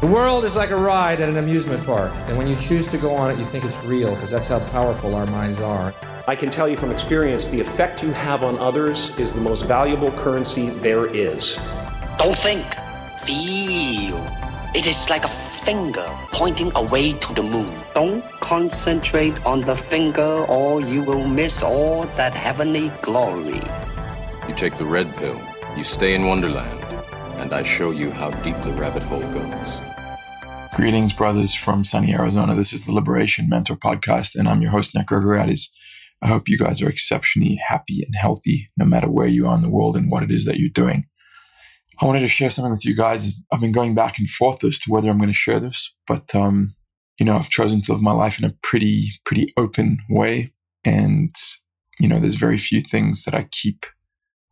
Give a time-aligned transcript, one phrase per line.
[0.00, 2.98] The world is like a ride at an amusement park, and when you choose to
[2.98, 5.92] go on it, you think it's real because that's how powerful our minds are.
[6.28, 9.62] I can tell you from experience the effect you have on others is the most
[9.64, 11.58] valuable currency there is.
[12.16, 12.64] Don't think,
[13.24, 14.24] feel.
[14.72, 15.34] It is like a
[15.64, 17.74] finger pointing away to the moon.
[17.92, 23.60] Don't concentrate on the finger or you will miss all that heavenly glory.
[24.46, 25.42] You take the red pill,
[25.76, 26.84] you stay in Wonderland,
[27.38, 29.87] and I show you how deep the rabbit hole goes.
[30.74, 32.54] Greetings, brothers from sunny Arizona.
[32.54, 35.68] This is the Liberation Mentor Podcast, and I'm your host, Nick Gregoriades.
[36.22, 39.62] I hope you guys are exceptionally happy and healthy, no matter where you are in
[39.62, 41.06] the world and what it is that you're doing.
[42.00, 43.32] I wanted to share something with you guys.
[43.52, 46.32] I've been going back and forth as to whether I'm going to share this, but
[46.34, 46.74] um,
[47.18, 50.52] you know, I've chosen to live my life in a pretty, pretty open way,
[50.84, 51.34] and
[51.98, 53.84] you know, there's very few things that I keep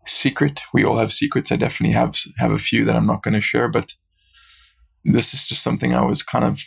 [0.06, 0.60] secret.
[0.74, 1.52] We all have secrets.
[1.52, 3.92] I definitely have have a few that I'm not going to share, but
[5.12, 6.60] this is just something I was kind of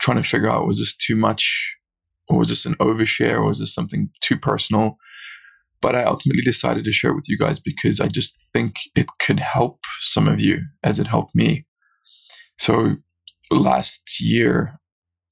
[0.00, 1.74] trying to figure out was this too much
[2.28, 4.98] or was this an overshare or was this something too personal?
[5.80, 9.06] But I ultimately decided to share it with you guys because I just think it
[9.20, 11.66] could help some of you as it helped me.
[12.58, 12.96] So
[13.50, 14.78] last year,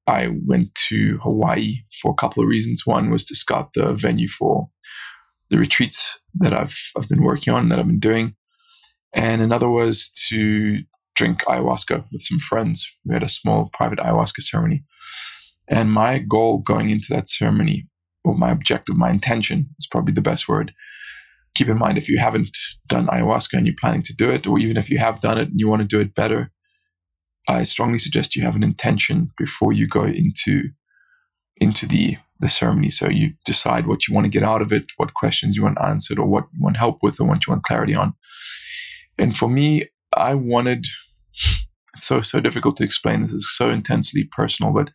[0.07, 2.87] I went to Hawaii for a couple of reasons.
[2.87, 4.69] One was to scout the venue for
[5.51, 8.37] the retreats that I've I've been working on that I've been doing,
[9.13, 10.79] and another was to
[11.17, 12.87] drink ayahuasca with some friends.
[13.05, 14.85] We had a small private ayahuasca ceremony.
[15.69, 17.89] And my goal going into that ceremony,
[18.25, 20.73] or my objective, my intention is probably the best word.
[21.57, 22.57] Keep in mind if you haven't
[22.87, 25.49] done ayahuasca and you're planning to do it, or even if you have done it
[25.49, 26.53] and you want to do it better,
[27.49, 30.71] I strongly suggest you have an intention before you go into
[31.59, 32.91] into the the ceremony.
[32.91, 35.81] So you decide what you want to get out of it, what questions you want
[35.81, 38.13] answered, or what you want help with, or what you want clarity on.
[39.19, 40.87] And for me, I wanted
[41.97, 43.23] so so difficult to explain.
[43.23, 44.91] This is so intensely personal, but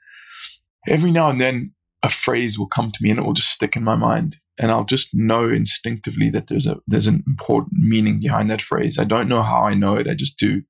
[0.88, 3.76] every now and then a phrase will come to me and it will just stick
[3.76, 8.20] in my mind, and I'll just know instinctively that there's a there's an important meaning
[8.20, 8.98] behind that phrase.
[8.98, 10.64] I don't know how I know it, I just do.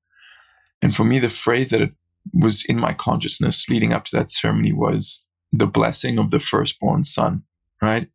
[0.80, 1.92] And for me, the phrase that it
[2.34, 7.04] was in my consciousness leading up to that ceremony was the blessing of the firstborn
[7.04, 7.42] son.
[7.80, 8.08] Right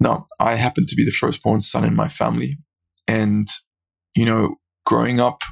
[0.00, 2.58] now, I happen to be the firstborn son in my family,
[3.06, 3.48] and
[4.14, 5.42] you know, growing up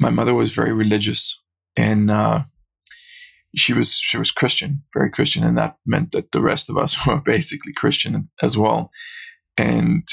[0.00, 1.40] my mother was very religious
[1.76, 2.42] and uh,
[3.56, 6.96] she was she was Christian, very Christian, and that meant that the rest of us
[7.06, 8.90] were basically Christian as well.
[9.56, 10.06] And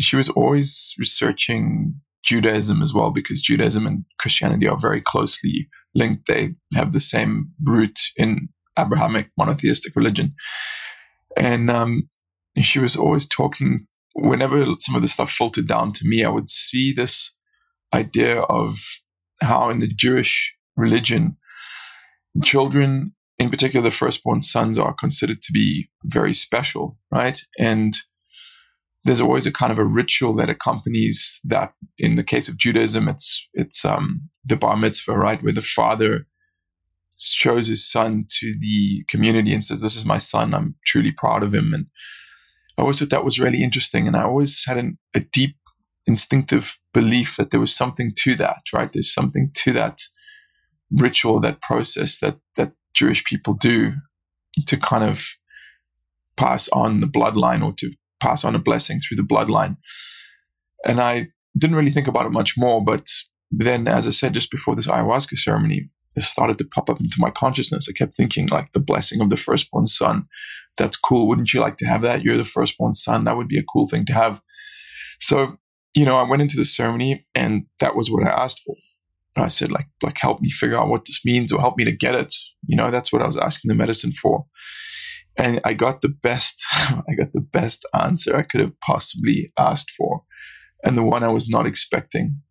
[0.00, 6.26] she was always researching Judaism as well because Judaism and Christianity are very closely linked.
[6.26, 8.48] They have the same root in
[8.78, 10.34] Abrahamic monotheistic religion,
[11.36, 12.08] and um,
[12.62, 13.86] she was always talking.
[14.18, 17.34] Whenever some of the stuff filtered down to me, I would see this
[17.92, 18.78] idea of
[19.40, 21.36] how in the Jewish religion,
[22.42, 27.40] children, in particular the firstborn sons, are considered to be very special, right?
[27.58, 27.96] And
[29.06, 31.72] there's always a kind of a ritual that accompanies that.
[31.98, 36.26] In the case of Judaism, it's it's um, the bar mitzvah, right, where the father
[37.18, 40.52] shows his son to the community and says, "This is my son.
[40.52, 41.86] I'm truly proud of him." And
[42.76, 45.56] I always thought that was really interesting, and I always had an, a deep
[46.06, 48.90] instinctive belief that there was something to that, right?
[48.92, 50.02] There's something to that
[50.90, 53.92] ritual, that process that that Jewish people do
[54.66, 55.26] to kind of
[56.36, 59.76] pass on the bloodline or to pass on a blessing through the bloodline.
[60.84, 61.28] And I
[61.58, 63.08] didn't really think about it much more, but
[63.50, 67.16] then, as I said just before this ayahuasca ceremony, it started to pop up into
[67.18, 67.88] my consciousness.
[67.88, 70.26] I kept thinking, like, the blessing of the firstborn son.
[70.76, 71.28] That's cool.
[71.28, 72.22] Wouldn't you like to have that?
[72.22, 73.24] You're the firstborn son.
[73.24, 74.40] That would be a cool thing to have.
[75.20, 75.58] So
[75.96, 78.76] you know, I went into the ceremony and that was what I asked for.
[79.34, 81.92] I said, like, like help me figure out what this means or help me to
[81.92, 82.34] get it.
[82.66, 84.44] You know, that's what I was asking the medicine for.
[85.38, 89.90] And I got the best, I got the best answer I could have possibly asked
[89.96, 90.22] for.
[90.84, 92.42] And the one I was not expecting,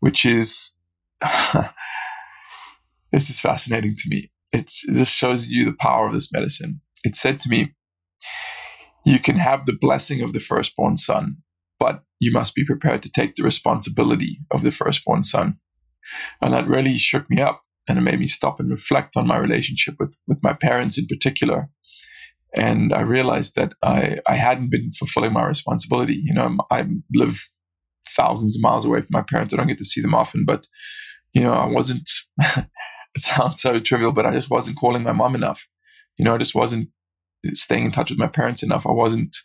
[0.00, 0.74] which is
[3.10, 4.30] this is fascinating to me.
[4.52, 6.82] It's, it just shows you the power of this medicine.
[7.04, 7.74] It said to me,
[9.06, 11.38] you can have the blessing of the firstborn son,
[11.82, 15.56] but you must be prepared to take the responsibility of the firstborn son.
[16.40, 19.36] And that really shook me up and it made me stop and reflect on my
[19.36, 21.70] relationship with, with my parents in particular.
[22.54, 26.20] And I realized that I, I hadn't been fulfilling my responsibility.
[26.22, 27.40] You know, I live
[28.16, 29.52] thousands of miles away from my parents.
[29.52, 30.68] I don't get to see them often, but,
[31.34, 32.08] you know, I wasn't,
[32.38, 32.68] it
[33.18, 35.66] sounds so trivial, but I just wasn't calling my mom enough.
[36.16, 36.90] You know, I just wasn't
[37.54, 38.86] staying in touch with my parents enough.
[38.86, 39.36] I wasn't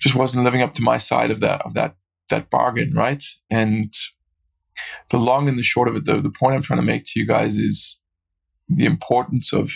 [0.00, 1.96] just wasn't living up to my side of that of that
[2.28, 3.24] that bargain, right?
[3.50, 3.92] And
[5.10, 7.20] the long and the short of it, though, the point I'm trying to make to
[7.20, 8.00] you guys is
[8.68, 9.70] the importance of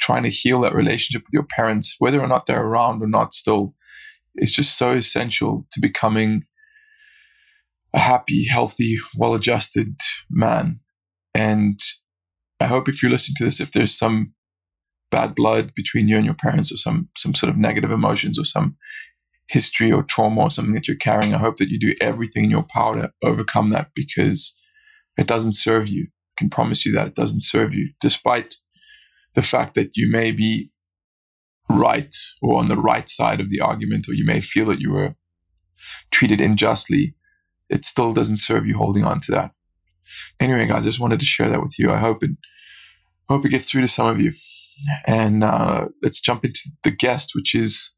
[0.00, 3.32] trying to heal that relationship with your parents, whether or not they're around or not
[3.32, 3.74] still.
[4.34, 6.44] It's just so essential to becoming
[7.94, 9.94] a happy, healthy, well adjusted
[10.28, 10.80] man.
[11.34, 11.78] And
[12.60, 14.34] I hope if you're listening to this, if there's some
[15.10, 18.44] bad blood between you and your parents or some some sort of negative emotions or
[18.44, 18.76] some
[19.48, 22.50] history or trauma or something that you're carrying, I hope that you do everything in
[22.50, 24.54] your power to overcome that because
[25.16, 26.08] it doesn't serve you.
[26.36, 28.56] I can promise you that it doesn't serve you, despite
[29.34, 30.70] the fact that you may be
[31.68, 34.92] right or on the right side of the argument, or you may feel that you
[34.92, 35.14] were
[36.10, 37.14] treated unjustly.
[37.68, 39.52] It still doesn't serve you holding on to that.
[40.38, 41.90] Anyway, guys, I just wanted to share that with you.
[41.90, 42.30] I hope it
[43.28, 44.32] hope it gets through to some of you.
[45.06, 47.90] And uh, let's jump into the guest, which is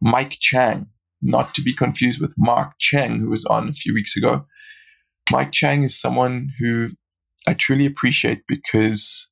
[0.00, 0.86] Mike Chang,
[1.20, 4.46] not to be confused with Mark Cheng, who was on a few weeks ago.
[5.30, 6.90] Mike Chang is someone who
[7.46, 9.28] I truly appreciate because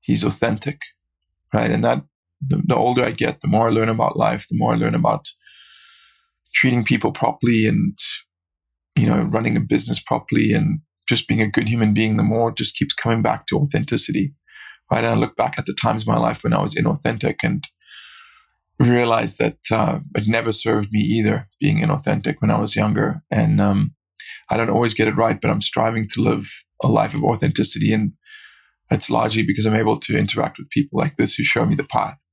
[0.00, 0.78] he's authentic,
[1.52, 1.70] right?
[1.70, 2.04] And that
[2.46, 4.94] the, the older I get, the more I learn about life, the more I learn
[4.94, 5.28] about
[6.54, 7.98] treating people properly and
[8.96, 12.50] you know running a business properly and just being a good human being the more
[12.50, 14.32] it just keeps coming back to authenticity
[14.90, 17.36] right and i look back at the times in my life when i was inauthentic
[17.42, 17.66] and
[18.78, 23.60] realized that uh, it never served me either being inauthentic when i was younger and
[23.60, 23.94] um,
[24.50, 26.48] i don't always get it right but i'm striving to live
[26.82, 28.12] a life of authenticity and
[28.90, 31.84] it's largely because i'm able to interact with people like this who show me the
[31.84, 32.24] path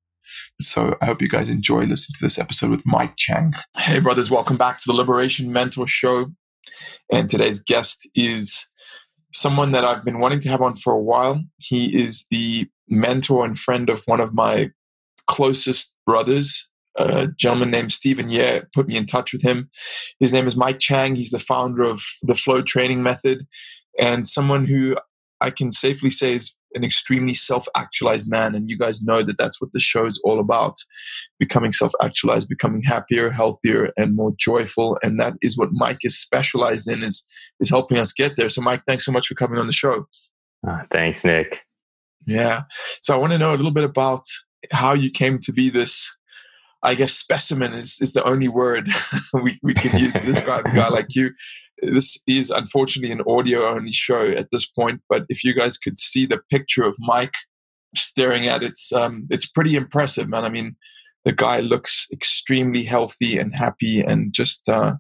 [0.62, 3.54] so I hope you guys enjoy listening to this episode with Mike Chang.
[3.78, 6.28] Hey, brothers, welcome back to the Liberation Mentor Show.
[7.12, 8.66] And today's guest is
[9.34, 11.42] someone that I've been wanting to have on for a while.
[11.58, 14.70] He is the mentor and friend of one of my
[15.28, 19.70] closest brothers, a gentleman named Stephen Yeah, put me in touch with him.
[20.20, 21.16] His name is Mike Chang.
[21.16, 23.48] He's the founder of the Flow Training Method
[24.00, 24.98] and someone who
[25.40, 28.56] I can safely say is an extremely self-actualized man.
[28.56, 30.76] And you guys know that that's what the show is all about
[31.40, 34.98] becoming self-actualized becoming happier healthier and more joyful.
[35.04, 37.24] And that is what mike is specialized in is
[37.60, 38.50] is helping us get there.
[38.50, 40.06] So mike thanks so much for coming on the show.
[40.68, 41.64] Uh, thanks nick.
[42.26, 42.62] Yeah.
[43.02, 44.24] So i want to know a little bit about
[44.72, 46.10] how you came to be this
[46.84, 48.90] I guess specimen is, is the only word
[49.34, 51.32] we, we can use to describe a guy like you
[51.82, 55.98] this is unfortunately an audio only show at this point, but if you guys could
[55.98, 57.34] see the picture of Mike
[57.96, 60.46] staring at it's um, it's pretty impressive, man.
[60.46, 60.76] I mean,
[61.26, 64.96] the guy looks extremely healthy and happy, and just uh,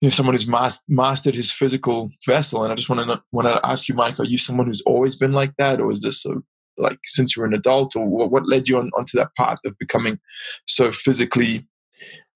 [0.00, 2.64] you know, someone who's mas- mastered his physical vessel.
[2.64, 5.16] And I just want to want to ask you, Mike, are you someone who's always
[5.16, 6.36] been like that, or is this a,
[6.78, 9.58] like since you were an adult, or what, what led you on onto that path
[9.64, 10.18] of becoming
[10.66, 11.66] so physically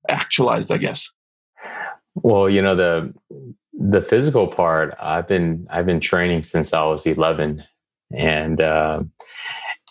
[0.09, 0.71] actualized?
[0.71, 1.09] I guess.
[2.15, 3.13] Well, you know the
[3.79, 7.63] the physical part, I've been I've been training since I was 11,
[8.17, 9.03] and uh,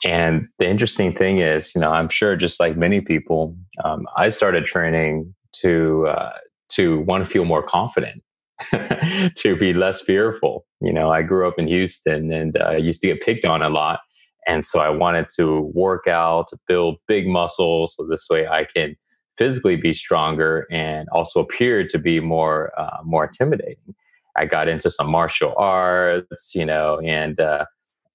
[0.05, 4.29] and the interesting thing is, you know, I'm sure just like many people, um, I
[4.29, 6.33] started training to uh,
[6.73, 8.21] to want to feel more confident,
[9.35, 10.65] to be less fearful.
[10.81, 13.69] You know, I grew up in Houston and uh, used to get picked on a
[13.69, 14.01] lot,
[14.47, 18.65] and so I wanted to work out to build big muscles, so this way I
[18.65, 18.95] can
[19.37, 23.95] physically be stronger and also appear to be more uh, more intimidating.
[24.35, 27.65] I got into some martial arts, you know, and uh,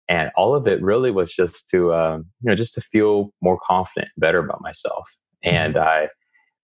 [0.08, 3.58] and all of it really was just to um, you know just to feel more
[3.62, 5.18] confident, better about myself.
[5.44, 6.08] And I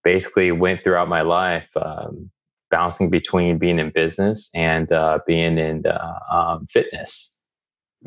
[0.04, 2.30] basically went throughout my life um,
[2.70, 7.36] bouncing between being in business and uh, being in uh, um, fitness.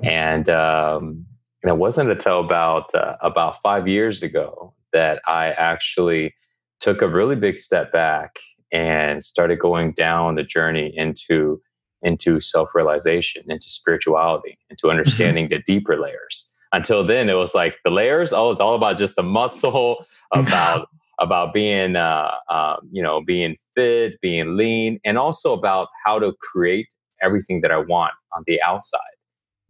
[0.01, 1.25] And um,
[1.63, 6.33] and it wasn't until about uh, about five years ago that I actually
[6.79, 8.39] took a really big step back
[8.71, 11.61] and started going down the journey into
[12.01, 14.97] into self-realization into spirituality into mm-hmm.
[14.97, 16.55] understanding the deeper layers.
[16.73, 20.87] Until then it was like the layers oh it's all about just the muscle about
[21.19, 26.33] about being uh, uh, you know being fit being lean and also about how to
[26.41, 26.87] create
[27.21, 29.10] everything that i want on the outside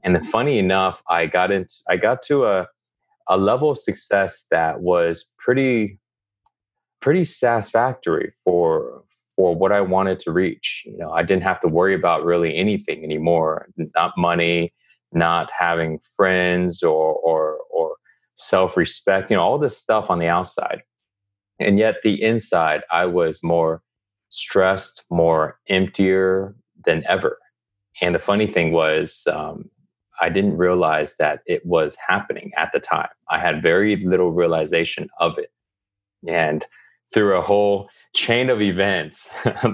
[0.03, 2.67] and funny enough i got into i got to a
[3.27, 5.99] a level of success that was pretty
[7.01, 9.03] pretty satisfactory for
[9.35, 10.83] for what I wanted to reach.
[10.85, 13.67] You know, I didn't have to worry about really anything anymore.
[13.95, 14.73] Not money,
[15.13, 17.95] not having friends or or or
[18.35, 20.81] self-respect, you know, all this stuff on the outside.
[21.59, 23.81] And yet the inside, I was more
[24.29, 26.55] stressed, more emptier
[26.85, 27.37] than ever.
[28.01, 29.69] And the funny thing was, um,
[30.21, 33.09] I didn't realize that it was happening at the time.
[33.29, 35.51] I had very little realization of it.
[36.27, 36.63] And
[37.13, 39.29] through a whole chain of events,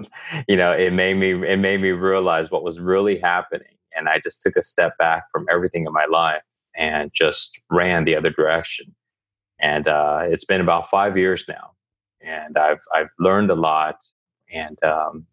[0.47, 4.19] you know, it made me it made me realize what was really happening, and I
[4.19, 6.41] just took a step back from everything in my life
[6.75, 8.95] and just ran the other direction.
[9.59, 11.71] And uh, it's been about five years now,
[12.21, 14.03] and I've I've learned a lot,
[14.51, 15.27] and um,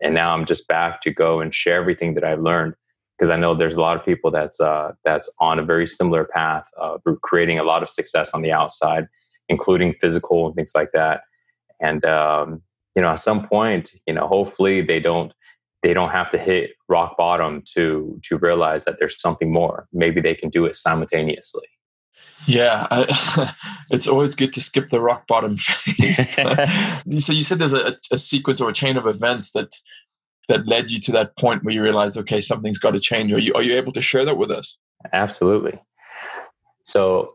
[0.00, 2.74] and now I'm just back to go and share everything that I've learned
[3.18, 6.24] because I know there's a lot of people that's uh, that's on a very similar
[6.24, 9.08] path of creating a lot of success on the outside,
[9.48, 11.22] including physical and things like that.
[11.80, 12.62] And um,
[12.94, 15.32] you know, at some point, you know, hopefully they don't
[15.82, 19.88] they don't have to hit rock bottom to to realize that there's something more.
[19.92, 21.66] Maybe they can do it simultaneously.
[22.46, 23.52] Yeah, I,
[23.90, 26.16] it's always good to skip the rock bottom phase.
[27.24, 29.76] so you said there's a, a, sequence or a chain of events that
[30.48, 33.32] that led you to that point where you realized, okay, something's got to change.
[33.32, 34.78] Are you are you able to share that with us?
[35.12, 35.80] Absolutely.
[36.82, 37.34] So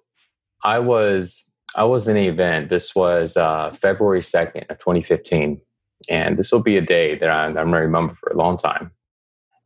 [0.63, 1.43] I was
[1.75, 2.69] I was in an event.
[2.69, 5.59] This was uh, February second of 2015,
[6.09, 8.57] and this will be a day that I'm, I'm going to remember for a long
[8.57, 8.91] time.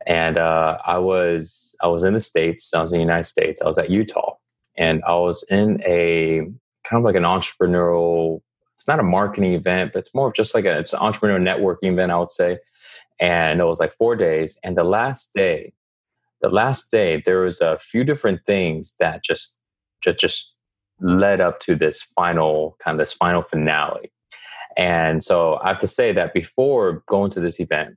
[0.06, 2.72] And uh, I was I was in the states.
[2.74, 3.60] I was in the United States.
[3.60, 4.34] I was at Utah,
[4.76, 6.40] and I was in a
[6.88, 8.40] kind of like an entrepreneurial.
[8.74, 11.42] It's not a marketing event, but it's more of just like a it's an entrepreneurial
[11.42, 12.12] networking event.
[12.12, 12.58] I would say,
[13.20, 14.58] and it was like four days.
[14.62, 15.72] And the last day,
[16.40, 19.58] the last day, there was a few different things that just
[20.02, 20.56] just just
[21.00, 24.12] led up to this final kind of this final finale.
[24.76, 27.96] And so I have to say that before going to this event,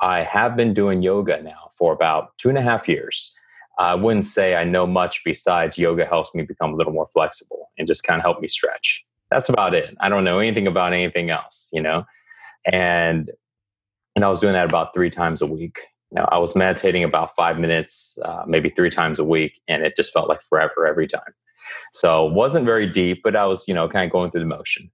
[0.00, 3.34] I have been doing yoga now for about two and a half years.
[3.78, 7.70] I wouldn't say I know much besides yoga helps me become a little more flexible
[7.78, 9.04] and just kind of help me stretch.
[9.30, 9.96] That's about it.
[10.00, 12.04] I don't know anything about anything else, you know?
[12.70, 13.30] And
[14.16, 15.78] and I was doing that about three times a week.
[16.10, 19.84] You know, I was meditating about five minutes, uh, maybe three times a week, and
[19.84, 21.34] it just felt like forever every time.
[21.92, 24.46] So it wasn't very deep, but I was, you know, kind of going through the
[24.46, 24.90] motion.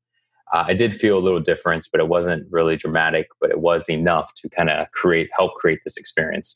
[0.53, 3.89] Uh, I did feel a little difference, but it wasn't really dramatic, but it was
[3.89, 6.55] enough to kind of create, help create this experience.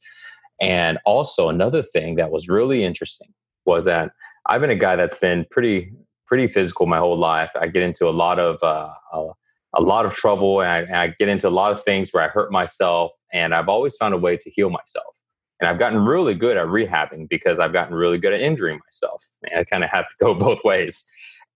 [0.61, 3.33] And also another thing that was really interesting
[3.65, 4.11] was that
[4.47, 5.93] I've been a guy that's been pretty,
[6.27, 7.51] pretty physical my whole life.
[7.59, 9.33] I get into a lot of, uh, uh,
[9.75, 12.23] a lot of trouble and I, and I get into a lot of things where
[12.23, 15.15] I hurt myself and I've always found a way to heal myself.
[15.61, 19.25] And I've gotten really good at rehabbing because I've gotten really good at injuring myself.
[19.45, 21.05] And I kind of have to go both ways.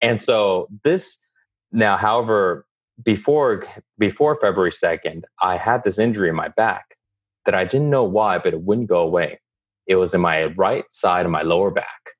[0.03, 1.29] And so this
[1.73, 2.67] now, however,
[3.03, 3.63] before
[3.99, 6.97] before February 2nd, I had this injury in my back
[7.47, 9.41] that I didn't know why, but it wouldn't go away.
[9.87, 12.11] It was in my right side of my lower back.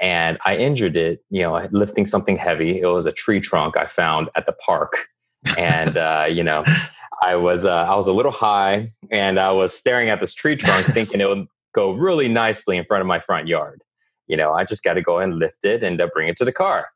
[0.00, 2.80] And I injured it, you know, lifting something heavy.
[2.80, 4.96] It was a tree trunk I found at the park.
[5.56, 6.64] And uh, you know,
[7.24, 10.56] I was uh, I was a little high, and I was staring at this tree
[10.56, 13.82] trunk, thinking it would go really nicely in front of my front yard.
[14.26, 16.44] You know, I just got to go and lift it and uh, bring it to
[16.44, 16.88] the car.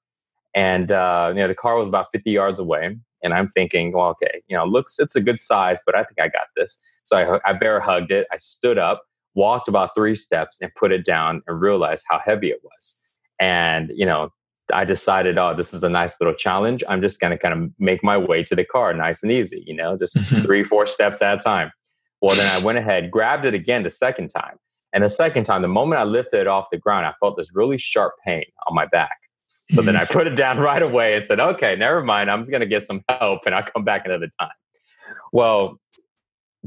[0.54, 4.08] And uh, you know, the car was about 50 yards away, and I'm thinking, well,
[4.10, 6.80] okay, you know, looks it's a good size, but I think I got this.
[7.04, 8.26] So I, I bear hugged it.
[8.32, 9.02] I stood up,
[9.34, 13.02] walked about three steps, and put it down, and realized how heavy it was.
[13.40, 14.30] And you know,
[14.72, 16.82] I decided, oh, this is a nice little challenge.
[16.88, 19.62] I'm just going to kind of make my way to the car nice and easy,
[19.66, 20.42] you know, just mm-hmm.
[20.42, 21.72] three, four steps at a time.
[22.20, 24.56] Well, then I went ahead, grabbed it again the second time.
[24.92, 27.54] And the second time, the moment I lifted it off the ground, I felt this
[27.54, 29.16] really sharp pain on my back.
[29.70, 30.12] So then I mm-hmm.
[30.12, 32.30] put it down right away and said, okay, never mind.
[32.30, 34.50] I'm just going to get some help and I'll come back another time.
[35.32, 35.80] Well,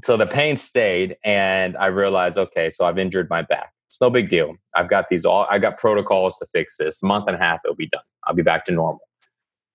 [0.04, 3.72] so the pain stayed and I realized, okay, so I've injured my back.
[3.96, 4.58] It's no big deal.
[4.76, 7.02] I've got these all, I've got protocols to fix this.
[7.02, 8.02] A month and a half, it'll be done.
[8.28, 9.00] I'll be back to normal.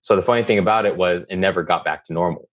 [0.03, 2.47] So the funny thing about it was it never got back to normal.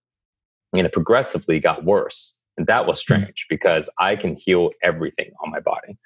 [0.72, 2.40] And it progressively got worse.
[2.56, 3.16] And that was hmm.
[3.16, 5.98] strange because I can heal everything on my body.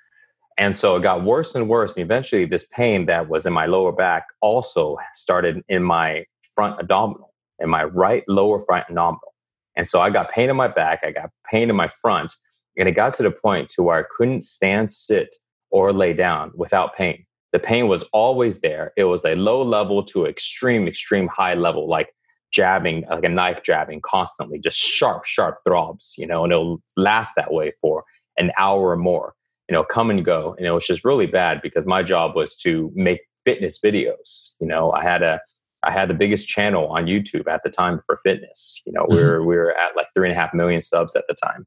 [0.58, 1.96] And so it got worse and worse.
[1.96, 6.24] And eventually, this pain that was in my lower back also started in my
[6.56, 9.32] front abdominal, in my right lower front abdominal.
[9.76, 12.34] And so I got pain in my back, I got pain in my front,
[12.76, 15.34] and it got to the point to where I couldn't stand, sit,
[15.72, 17.24] or lay down without pain.
[17.52, 18.92] The pain was always there.
[18.96, 22.10] It was a low level to extreme, extreme high level, like
[22.52, 27.32] jabbing, like a knife jabbing constantly, just sharp, sharp throbs, you know, and it'll last
[27.36, 28.04] that way for
[28.38, 29.34] an hour or more,
[29.68, 30.54] you know, come and go.
[30.56, 34.54] And it was just really bad because my job was to make fitness videos.
[34.60, 35.40] You know, I had a,
[35.82, 38.80] I had the biggest channel on YouTube at the time for fitness.
[38.86, 39.26] You know, we mm-hmm.
[39.26, 41.66] were we were at like three and a half million subs at the time.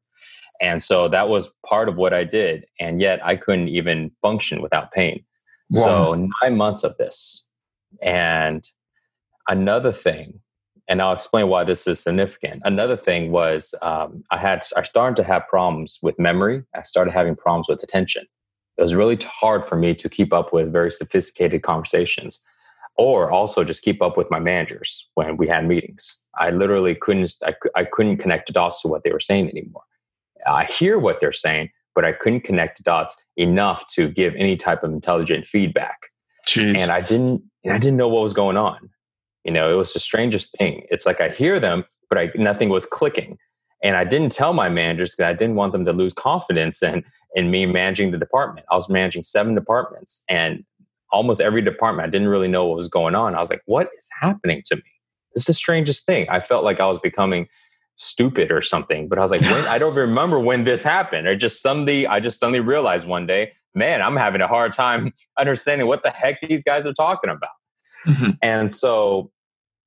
[0.61, 2.65] And so that was part of what I did.
[2.79, 5.23] And yet I couldn't even function without pain.
[5.71, 5.83] Wow.
[5.83, 7.47] So nine months of this.
[8.01, 8.67] And
[9.47, 10.39] another thing,
[10.87, 12.61] and I'll explain why this is significant.
[12.63, 16.63] Another thing was um, I had I started to have problems with memory.
[16.75, 18.25] I started having problems with attention.
[18.77, 22.45] It was really hard for me to keep up with very sophisticated conversations,
[22.97, 26.25] or also just keep up with my managers when we had meetings.
[26.37, 29.83] I literally couldn't, I, I couldn't connect the dots to what they were saying anymore.
[30.47, 34.55] I hear what they're saying, but I couldn't connect the dots enough to give any
[34.55, 35.97] type of intelligent feedback.
[36.47, 36.77] Jeez.
[36.77, 38.89] And I didn't, and I didn't know what was going on.
[39.43, 40.85] You know, it was the strangest thing.
[40.89, 43.37] It's like I hear them, but I, nothing was clicking.
[43.83, 47.03] And I didn't tell my managers because I didn't want them to lose confidence in,
[47.35, 48.65] in me managing the department.
[48.71, 50.63] I was managing seven departments and
[51.11, 53.35] almost every department, I didn't really know what was going on.
[53.35, 54.81] I was like, what is happening to me?
[55.33, 56.27] This is the strangest thing.
[56.29, 57.47] I felt like I was becoming
[57.95, 59.07] stupid or something.
[59.07, 61.27] But I was like, when, I don't remember when this happened.
[61.27, 65.13] Or just suddenly, I just suddenly realized one day, man, I'm having a hard time
[65.39, 67.49] understanding what the heck these guys are talking about.
[68.05, 68.31] Mm-hmm.
[68.41, 69.31] And so,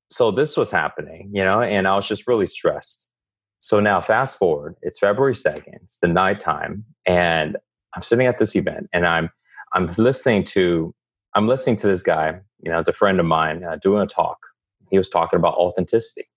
[0.09, 3.09] so this was happening, you know, and I was just really stressed.
[3.59, 7.57] So now, fast forward, it's February second, it's the nighttime, and
[7.93, 9.29] I'm sitting at this event, and I'm
[9.73, 10.95] I'm listening to
[11.35, 14.07] I'm listening to this guy, you know, as a friend of mine, uh, doing a
[14.07, 14.37] talk.
[14.89, 16.27] He was talking about authenticity,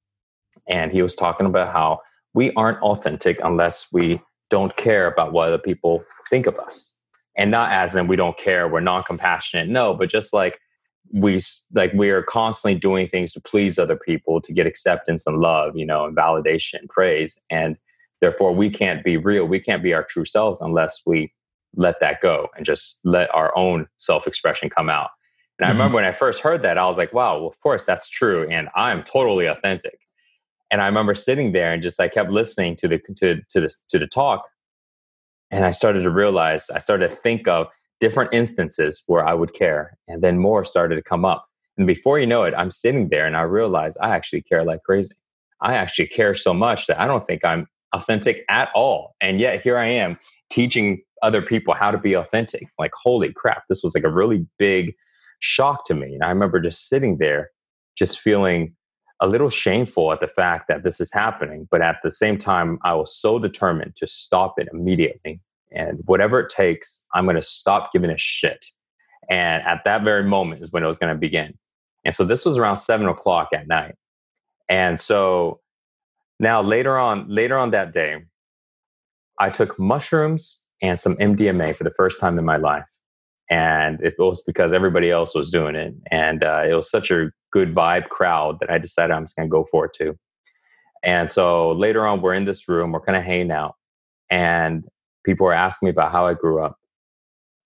[0.69, 2.01] and he was talking about how
[2.35, 6.99] we aren't authentic unless we don't care about what other people think of us.
[7.37, 10.59] And not as in we don't care we're non-compassionate no but just like
[11.13, 11.41] we
[11.75, 15.77] like we are constantly doing things to please other people to get acceptance and love
[15.77, 17.77] you know and validation and praise and
[18.21, 21.33] therefore we can't be real we can't be our true selves unless we
[21.75, 25.09] let that go and just let our own self-expression come out.
[25.59, 25.71] And mm-hmm.
[25.71, 28.09] i remember when i first heard that i was like wow well of course that's
[28.09, 29.99] true and i'm totally authentic
[30.73, 33.73] and I remember sitting there and just I kept listening to the to to the
[33.91, 34.49] to the talk,
[35.51, 37.69] and I started to realize I started to think of
[38.01, 41.47] different instances where I would care, and then more started to come up.
[41.77, 44.83] And before you know it, I'm sitting there and I realize I actually care like
[44.83, 45.15] crazy.
[45.61, 49.15] I actually care so much that I don't think I'm authentic at all.
[49.21, 50.19] And yet here I am
[50.51, 52.69] teaching other people how to be authentic.
[52.79, 54.93] Like, holy crap, this was like a really big
[55.39, 56.15] shock to me.
[56.15, 57.51] And I remember just sitting there,
[57.97, 58.75] just feeling
[59.23, 62.79] a little shameful at the fact that this is happening, but at the same time,
[62.83, 65.41] I was so determined to stop it immediately.
[65.71, 68.67] And whatever it takes, I'm going to stop giving a shit.
[69.31, 71.55] And at that very moment is when it was going to begin.
[72.05, 73.95] And so this was around seven o'clock at night.
[74.69, 75.61] And so
[76.41, 78.17] now later on, later on that day,
[79.39, 82.89] I took mushrooms and some MDMA for the first time in my life
[83.53, 85.95] and it was because everybody else was doing it.
[86.11, 89.47] And uh, it was such a good vibe crowd that i decided i'm just going
[89.47, 90.17] to go for it too.
[91.05, 93.75] And so later on we're in this room we're kind of hanging out
[94.31, 94.89] and
[95.27, 96.77] people are asking me about how i grew up.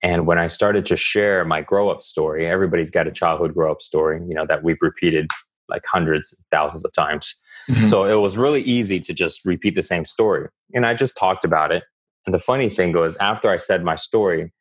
[0.03, 3.71] And when i started to share my grow up story everybody's got a childhood grow
[3.71, 5.31] up story you know that we've repeated
[5.69, 7.33] like hundreds thousands of times.
[7.71, 7.87] Mm-hmm.
[7.87, 11.45] so it was really easy to just repeat the same story and i just talked
[11.45, 11.85] about it.
[12.25, 14.53] And the funny thing was after i said my story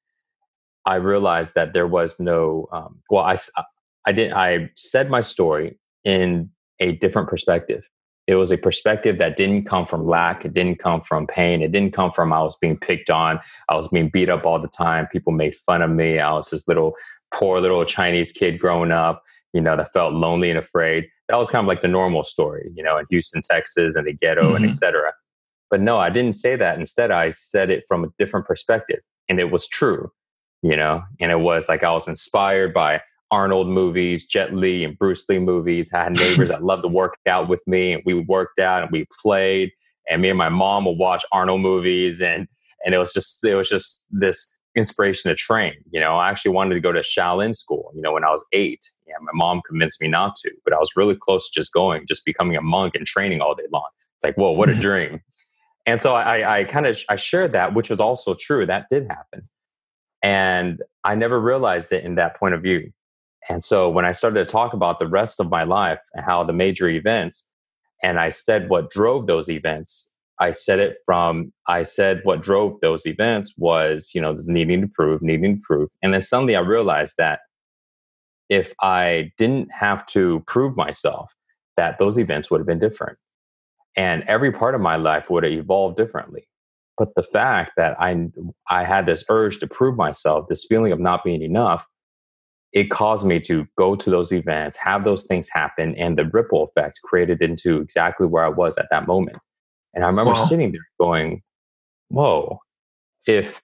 [0.86, 3.36] I realized that there was no, um, well, I,
[4.06, 7.84] I didn't, I said my story in a different perspective.
[8.28, 10.46] It was a perspective that didn't come from lack.
[10.46, 11.62] It didn't come from pain.
[11.62, 13.40] It didn't come from I was being picked on.
[13.70, 15.08] I was being beat up all the time.
[15.12, 16.20] People made fun of me.
[16.20, 16.96] I was this little
[17.32, 21.06] poor little Chinese kid growing up, you know, that felt lonely and afraid.
[21.30, 24.14] That was kind of like the normal story, you know, in Houston, Texas, and the
[24.14, 24.56] ghetto, mm-hmm.
[24.56, 25.14] and etc.
[25.70, 26.80] But no, I didn't say that.
[26.80, 30.12] Instead, I said it from a different perspective, and it was true
[30.62, 34.98] you know, and it was like I was inspired by Arnold movies, Jet Li and
[34.98, 35.92] Bruce Lee movies.
[35.94, 38.92] I had neighbors that loved to work out with me, and we worked out and
[38.92, 39.72] we played.
[40.10, 42.48] And me and my mom would watch Arnold movies, and
[42.86, 45.74] and it was just it was just this inspiration to train.
[45.92, 47.92] You know, I actually wanted to go to Shaolin school.
[47.96, 50.78] You know, when I was eight, yeah, my mom convinced me not to, but I
[50.78, 53.88] was really close to just going, just becoming a monk and training all day long.
[54.18, 55.22] It's like, whoa, what a dream!
[55.88, 58.66] And so I, I kind of I shared that, which was also true.
[58.66, 59.44] That did happen.
[60.26, 62.92] And I never realized it in that point of view.
[63.48, 66.44] And so when I started to talk about the rest of my life and how
[66.44, 67.52] the major events,
[68.02, 72.80] and I said what drove those events, I said it from, I said what drove
[72.82, 75.90] those events was, you know, needing to prove, needing to prove.
[76.02, 77.42] And then suddenly I realized that
[78.50, 81.36] if I didn't have to prove myself,
[81.78, 83.20] that those events would have been different.
[83.96, 86.48] And every part of my life would have evolved differently.
[86.98, 88.28] But the fact that I
[88.70, 91.88] I had this urge to prove myself, this feeling of not being enough,
[92.72, 96.64] it caused me to go to those events, have those things happen, and the ripple
[96.64, 99.38] effect created into exactly where I was at that moment.
[99.94, 100.46] And I remember wow.
[100.46, 101.42] sitting there going,
[102.10, 102.60] "Whoa!
[103.28, 103.62] If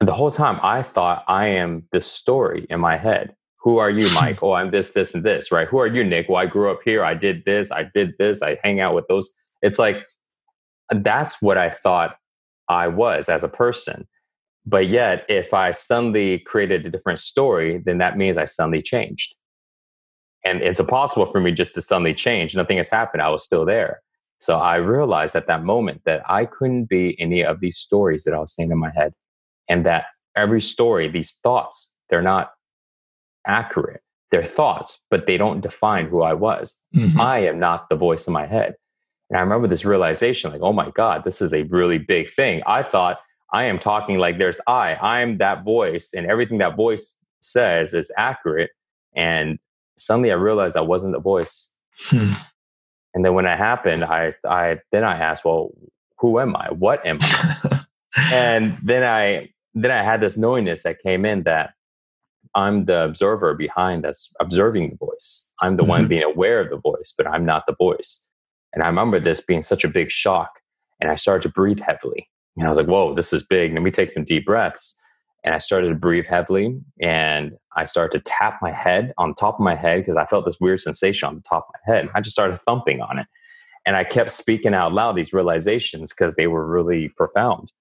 [0.00, 3.34] the whole time I thought I am this story in my head.
[3.60, 4.42] Who are you, Mike?
[4.42, 5.68] oh, I'm this, this, and this, right?
[5.68, 6.28] Who are you, Nick?
[6.28, 7.04] Well, I grew up here.
[7.04, 7.70] I did this.
[7.70, 8.42] I did this.
[8.42, 9.34] I hang out with those.
[9.62, 9.96] It's like
[10.90, 12.16] that's what I thought
[12.68, 14.06] I was as a person.
[14.66, 19.34] But yet, if I suddenly created a different story, then that means I suddenly changed.
[20.44, 22.54] and it's impossible for me just to suddenly change.
[22.54, 23.22] Nothing has happened.
[23.22, 24.00] I was still there.
[24.38, 28.34] So I realized at that moment that I couldn't be any of these stories that
[28.34, 29.12] I was saying in my head,
[29.68, 30.04] and that
[30.36, 32.52] every story, these thoughts, they're not
[33.46, 34.00] accurate.
[34.30, 36.80] They're thoughts, but they don't define who I was.
[36.94, 37.20] Mm-hmm.
[37.20, 38.74] I am not the voice in my head.
[39.30, 42.62] And I remember this realization like, oh my God, this is a really big thing.
[42.66, 43.18] I thought
[43.52, 44.94] I am talking like there's I.
[44.94, 48.70] I'm that voice, and everything that voice says is accurate.
[49.14, 49.58] And
[49.96, 51.74] suddenly I realized I wasn't the voice.
[51.96, 52.32] Hmm.
[53.14, 55.70] And then when it happened, I, I then I asked, well,
[56.18, 56.68] who am I?
[56.70, 57.84] What am I?
[58.16, 61.74] and then I then I had this knowingness that came in that
[62.54, 65.52] I'm the observer behind that's observing the voice.
[65.60, 65.90] I'm the mm-hmm.
[65.90, 68.27] one being aware of the voice, but I'm not the voice.
[68.72, 70.50] And I remember this being such a big shock.
[71.00, 72.28] And I started to breathe heavily.
[72.56, 73.72] And I was like, whoa, this is big.
[73.72, 74.98] Let me take some deep breaths.
[75.44, 76.80] And I started to breathe heavily.
[77.00, 80.44] And I started to tap my head on top of my head because I felt
[80.44, 82.08] this weird sensation on the top of my head.
[82.14, 83.26] I just started thumping on it.
[83.86, 87.72] And I kept speaking out loud these realizations because they were really profound.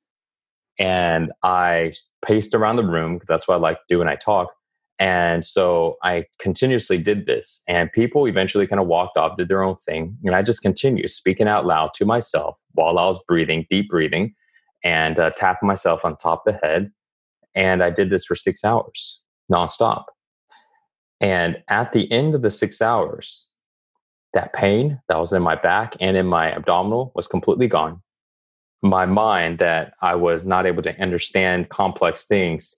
[0.80, 1.92] And I
[2.24, 4.50] paced around the room because that's what I like to do when I talk.
[5.00, 9.64] And so I continuously did this, and people eventually kind of walked off, did their
[9.64, 10.18] own thing.
[10.24, 14.34] And I just continued speaking out loud to myself while I was breathing, deep breathing,
[14.84, 16.92] and uh, tapping myself on top of the head.
[17.54, 20.06] And I did this for six hours nonstop.
[21.20, 23.50] And at the end of the six hours,
[24.34, 28.02] that pain that was in my back and in my abdominal was completely gone.
[28.84, 32.76] My mind, that I was not able to understand complex things,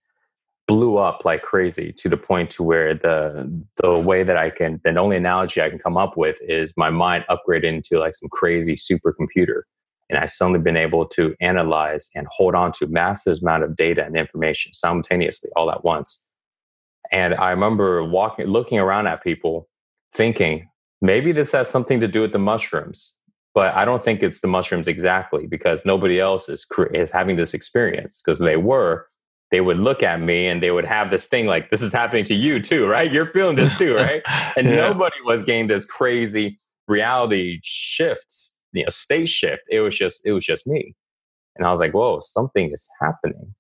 [0.69, 4.79] blew up like crazy to the point to where the the way that I can
[4.84, 8.29] the only analogy I can come up with is my mind upgraded into like some
[8.29, 9.63] crazy supercomputer.
[10.12, 14.05] And I've suddenly been able to analyze and hold on to massive amount of data
[14.05, 16.27] and information simultaneously all at once.
[17.12, 19.67] And I remember walking looking around at people
[20.13, 20.69] thinking,
[21.01, 23.15] maybe this has something to do with the mushrooms.
[23.55, 27.55] But I don't think it's the mushrooms exactly because nobody else is, is having this
[27.55, 29.08] experience because they were,
[29.51, 32.23] they would look at me and they would have this thing like this is happening
[32.25, 33.12] to you too right?
[33.12, 34.21] You're feeling this too right?
[34.55, 34.75] And yeah.
[34.75, 39.63] nobody was getting this crazy reality shifts you know state shift.
[39.69, 40.95] It was just it was just me.
[41.55, 43.55] And i was like whoa something is happening.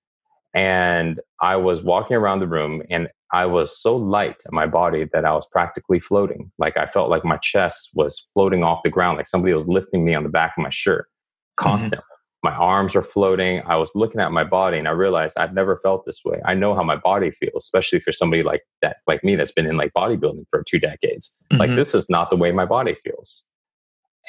[0.53, 5.07] And i was walking around the room and i was so light in my body
[5.13, 6.51] that i was practically floating.
[6.57, 10.05] Like i felt like my chest was floating off the ground like somebody was lifting
[10.05, 11.67] me on the back of my shirt mm-hmm.
[11.67, 11.97] constantly.
[11.97, 12.05] mm-hmm
[12.43, 13.61] my arms are floating.
[13.65, 16.39] I was looking at my body and I realized I've never felt this way.
[16.45, 19.65] I know how my body feels, especially for somebody like that, like me, that's been
[19.65, 21.37] in like bodybuilding for two decades.
[21.51, 21.59] Mm-hmm.
[21.59, 23.43] Like this is not the way my body feels.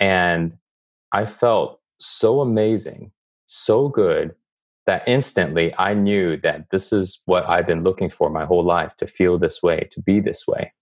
[0.00, 0.54] And
[1.12, 3.12] I felt so amazing,
[3.46, 4.34] so good
[4.86, 8.96] that instantly I knew that this is what I've been looking for my whole life
[8.96, 10.72] to feel this way, to be this way.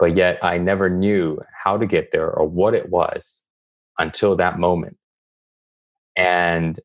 [0.00, 3.42] But yet I never knew how to get there or what it was
[3.98, 4.96] until that moment.
[6.18, 6.78] And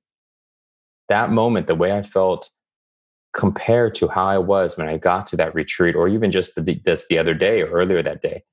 [1.10, 2.50] that moment, the way I felt
[3.34, 6.76] compared to how I was when I got to that retreat, or even just the,
[6.86, 8.44] just the other day or earlier that day,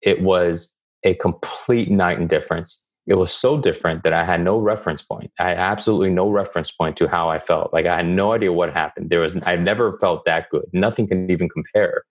[0.00, 2.86] it was a complete night and difference.
[3.06, 5.30] It was so different that I had no reference point.
[5.38, 7.72] I had absolutely no reference point to how I felt.
[7.72, 9.10] Like I had no idea what happened.
[9.10, 10.66] There was I've never felt that good.
[10.72, 12.04] Nothing can even compare.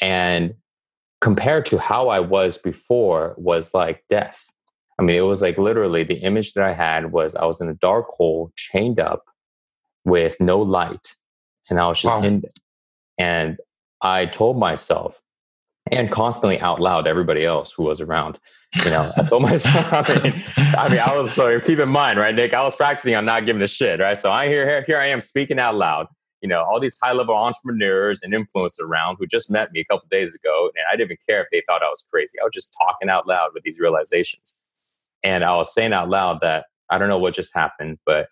[0.00, 0.54] And
[1.20, 4.46] compared to how I was before was like death.
[4.98, 7.68] I mean, it was like literally the image that I had was I was in
[7.68, 9.24] a dark hole, chained up
[10.04, 11.12] with no light,
[11.68, 12.22] and I was just wow.
[12.22, 12.58] in it.
[13.18, 13.58] And
[14.00, 15.20] I told myself,
[15.90, 18.38] and constantly out loud, to everybody else who was around,
[18.84, 22.18] you know, I told myself, I mean, I mean, I was so keep in mind,
[22.18, 22.54] right, Nick?
[22.54, 24.16] I was practicing on not giving a shit, right?
[24.16, 26.06] So I here, here, here I am speaking out loud.
[26.40, 29.84] You know, all these high level entrepreneurs and influencers around who just met me a
[29.86, 32.38] couple days ago, and I didn't even care if they thought I was crazy.
[32.38, 34.63] I was just talking out loud with these realizations.
[35.24, 38.26] And I was saying out loud that I don't know what just happened, but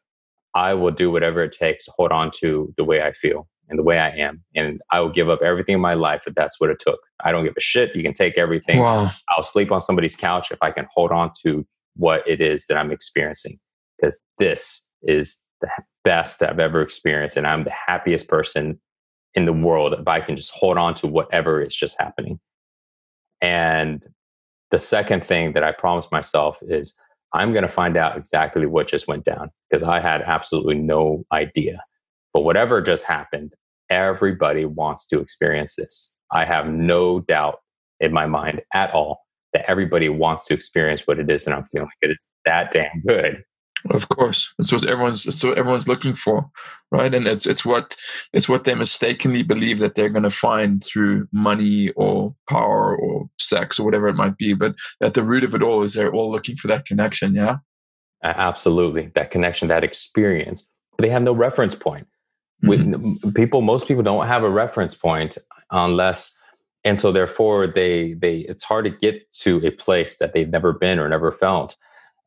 [0.55, 3.79] I will do whatever it takes to hold on to the way I feel and
[3.79, 4.45] the way I am.
[4.55, 7.01] And I will give up everything in my life if that's what it took.
[7.25, 7.97] I don't give a shit.
[7.97, 8.79] You can take everything.
[8.79, 9.11] Wow.
[9.31, 12.77] I'll sleep on somebody's couch if I can hold on to what it is that
[12.77, 13.59] I'm experiencing.
[13.99, 15.69] Because this is the
[16.05, 17.39] best I've ever experienced.
[17.39, 18.79] And I'm the happiest person
[19.35, 22.39] in the world if I can just hold on to whatever is just happening.
[23.41, 24.03] And
[24.73, 26.99] the second thing that I promised myself is
[27.35, 31.25] I'm going to find out exactly what just went down because I had absolutely no
[31.31, 31.85] idea.
[32.33, 33.55] But whatever just happened,
[33.91, 36.17] everybody wants to experience this.
[36.33, 37.61] I have no doubt
[38.01, 39.21] in my mind at all
[39.53, 41.89] that everybody wants to experience what it is that I'm feeling.
[42.01, 43.45] It is that damn good.
[43.91, 46.49] Of course, it's what everyone's it's what everyone's looking for,
[46.91, 47.13] right?
[47.13, 47.97] And it's it's what
[48.33, 53.29] it's what they mistakenly believe that they're going to find through money or power or
[53.39, 54.55] sex or whatever it might be.
[54.55, 57.35] But at the root of it all is they're all looking for that connection.
[57.35, 57.57] Yeah,
[58.23, 60.71] absolutely, that connection, that experience.
[60.97, 62.07] But They have no reference point.
[62.65, 63.31] Mm-hmm.
[63.31, 65.37] people, most people don't have a reference point
[65.73, 66.39] unless,
[66.85, 70.73] and so therefore they they it's hard to get to a place that they've never
[70.73, 71.77] been or never felt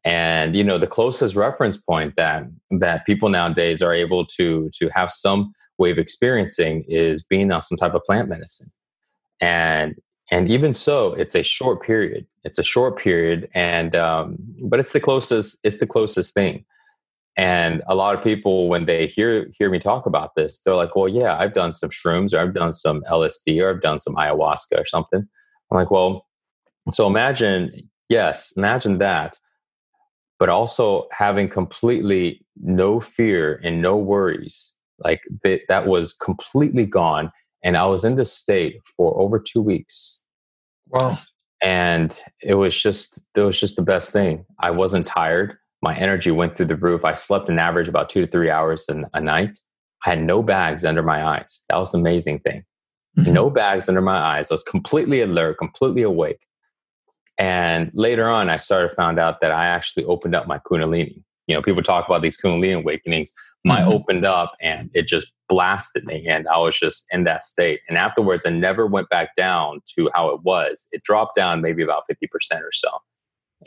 [0.06, 4.90] and you know the closest reference point that that people nowadays are able to to
[4.90, 8.68] have some way of experiencing is being on some type of plant medicine.
[9.42, 9.96] And
[10.32, 12.26] and even so it's a short period.
[12.44, 16.66] It's a short period and um, but it's the closest it's the closest thing.
[17.38, 20.96] And a lot of people when they hear hear me talk about this they're like
[20.96, 24.16] well yeah i've done some shrooms or i've done some lsd or i've done some
[24.16, 25.28] ayahuasca or something.
[25.72, 26.28] I'm like well
[26.92, 29.38] so imagine yes imagine that
[30.40, 34.76] but also having completely no fear and no worries.
[35.00, 37.32] Like that, that was completely gone.
[37.64, 40.24] And I was in this state for over two weeks.
[40.88, 41.18] Wow.
[41.62, 44.46] And it was just, it was just the best thing.
[44.60, 45.58] I wasn't tired.
[45.82, 47.04] My energy went through the roof.
[47.06, 49.58] I slept an average about two to three hours in a night.
[50.06, 51.64] I had no bags under my eyes.
[51.70, 52.64] That was the amazing thing.
[53.18, 53.34] Mm-hmm.
[53.34, 54.52] No bags under my eyes.
[54.52, 56.46] I was completely alert, completely awake.
[57.38, 61.22] And later on, I started found out that I actually opened up my Kundalini.
[61.48, 63.32] You know, people talk about these Kundalini awakenings.
[63.64, 63.92] My mm-hmm.
[63.92, 67.82] opened up and it just blasted me, and I was just in that state.
[67.90, 70.88] And afterwards, I never went back down to how it was.
[70.92, 72.90] It dropped down maybe about fifty percent or so.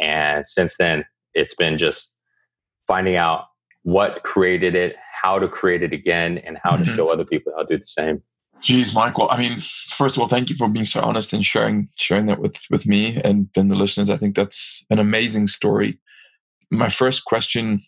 [0.01, 1.05] And since then,
[1.35, 2.17] it's been just
[2.87, 3.47] finding out
[3.83, 6.85] what created it, how to create it again, and how mm-hmm.
[6.85, 8.23] to show other people how to do the same.
[8.62, 9.29] Geez, Michael.
[9.31, 12.40] I mean, first of all, thank you for being so honest and sharing sharing that
[12.40, 14.11] with with me and then the listeners.
[14.11, 15.99] I think that's an amazing story.
[16.71, 17.81] My first question.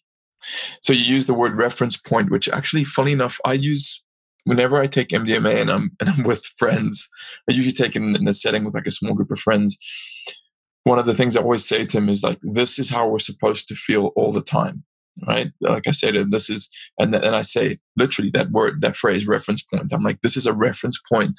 [0.81, 4.03] So you use the word reference point, which actually, funny enough, I use
[4.45, 7.07] whenever I take MDMA and I'm and I'm with friends.
[7.49, 9.77] I usually take it in, in a setting with like a small group of friends.
[10.85, 13.19] One of the things I always say to him is like, "This is how we're
[13.19, 14.85] supposed to feel all the time."
[15.27, 15.51] Right?
[15.61, 16.69] Like I said, and this is,
[16.99, 19.93] and and I say literally that word, that phrase, reference point.
[19.93, 21.39] I'm like, this is a reference point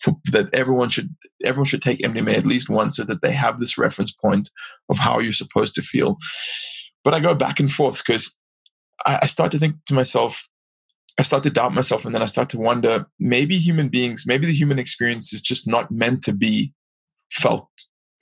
[0.00, 3.58] for, that everyone should everyone should take MDMA at least once, so that they have
[3.58, 4.50] this reference point
[4.88, 6.16] of how you're supposed to feel.
[7.02, 8.34] But I go back and forth because
[9.06, 10.48] I, I start to think to myself,
[11.18, 14.46] I start to doubt myself, and then I start to wonder, maybe human beings, maybe
[14.46, 16.72] the human experience is just not meant to be
[17.30, 17.68] felt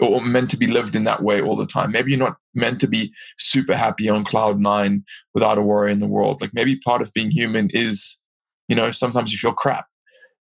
[0.02, 1.92] or meant to be lived in that way all the time.
[1.92, 5.98] Maybe you're not meant to be super happy on cloud nine without a worry in
[5.98, 6.40] the world.
[6.40, 8.20] Like maybe part of being human is,
[8.68, 9.86] you know, sometimes you feel crap,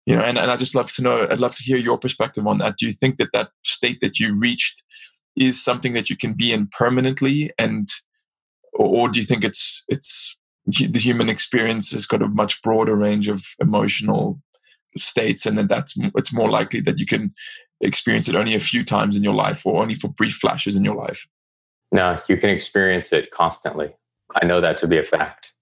[0.04, 2.46] you know, and, and I just love to know, I'd love to hear your perspective
[2.46, 2.76] on that.
[2.76, 4.82] Do you think that that state that you reached
[5.36, 7.88] is something that you can be in permanently and,
[8.72, 12.96] or, or do you think it's, it's, the human experience has got a much broader
[12.96, 14.40] range of emotional
[14.98, 17.32] states and then that's it's more likely that you can
[17.80, 20.84] experience it only a few times in your life or only for brief flashes in
[20.84, 21.26] your life.
[21.92, 23.94] No, you can experience it constantly.
[24.40, 25.52] I know that to be a fact.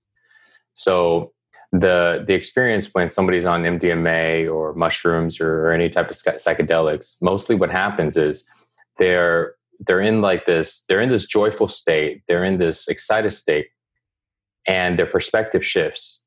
[0.73, 1.33] So
[1.73, 7.17] the the experience when somebody's on MDMA or mushrooms or, or any type of psychedelics,
[7.21, 8.49] mostly what happens is
[8.99, 9.55] they're
[9.87, 13.69] they're in like this they're in this joyful state, they're in this excited state,
[14.67, 16.27] and their perspective shifts.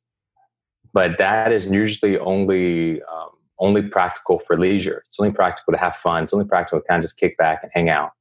[0.93, 5.03] But that is usually only um, only practical for leisure.
[5.05, 6.23] It's only practical to have fun.
[6.23, 8.11] It's only practical to kind of just kick back and hang out.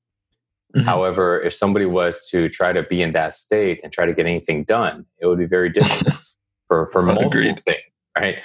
[0.75, 0.87] Mm-hmm.
[0.87, 4.27] However, if somebody was to try to be in that state and try to get
[4.27, 6.17] anything done, it would be very difficult
[6.69, 7.63] for, for multiple Agreed.
[7.65, 7.79] things,
[8.19, 8.37] right?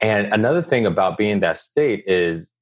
[0.00, 2.52] And another thing about being in that state is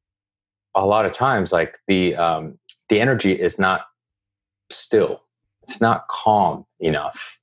[0.74, 3.82] a lot of times, like the um, the energy is not
[4.70, 5.22] still.
[5.62, 7.38] It's not calm enough.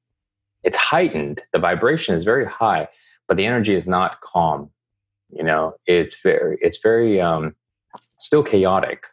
[0.63, 1.43] It's heightened.
[1.54, 2.88] The vibration is very high,
[3.28, 4.71] but the energy is not calm
[5.36, 7.56] you know it's very it's very um
[8.19, 9.06] still chaotic.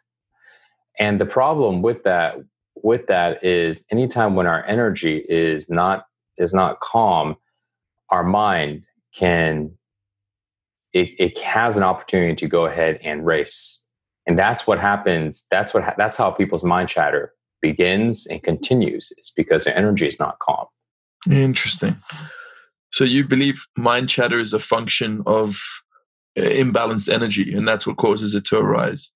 [0.99, 2.35] And the problem with that
[2.81, 6.05] with that is anytime when our energy is not
[6.37, 7.35] is not calm
[8.09, 8.85] our mind
[9.17, 9.71] can
[10.93, 13.87] it, it has an opportunity to go ahead and race.
[14.27, 19.09] And that's what happens that's what ha- that's how people's mind chatter begins and continues
[19.17, 20.65] it's because their energy is not calm.
[21.29, 21.95] Interesting.
[22.91, 25.59] So you believe mind chatter is a function of
[26.35, 29.11] imbalanced energy, and that's what causes it to arise.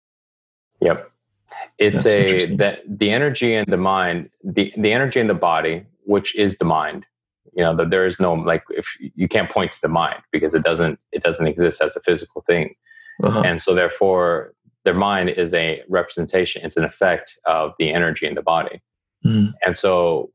[0.82, 1.12] Yep,
[1.78, 5.86] it's that's a that the energy in the mind, the the energy in the body,
[6.06, 7.06] which is the mind.
[7.54, 10.54] You know that there is no like if you can't point to the mind because
[10.54, 12.76] it doesn't it doesn't exist as a physical thing,
[13.24, 13.42] uh-huh.
[13.46, 14.54] and so therefore
[14.86, 16.64] their mind is a representation.
[16.64, 18.82] It's an effect of the energy in the body,
[19.26, 19.54] mm.
[19.66, 20.32] and so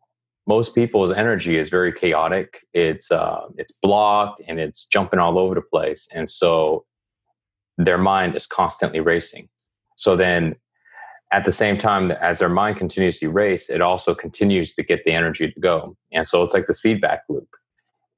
[0.47, 2.67] most people's energy is very chaotic.
[2.75, 6.85] It's uh, it's blocked and it's jumping all over the place, and so
[7.79, 9.49] their mind is constantly racing.
[9.97, 10.57] So then,
[11.33, 15.05] at the same time as their mind continues to race, it also continues to get
[15.05, 17.49] the energy to go, and so it's like this feedback loop.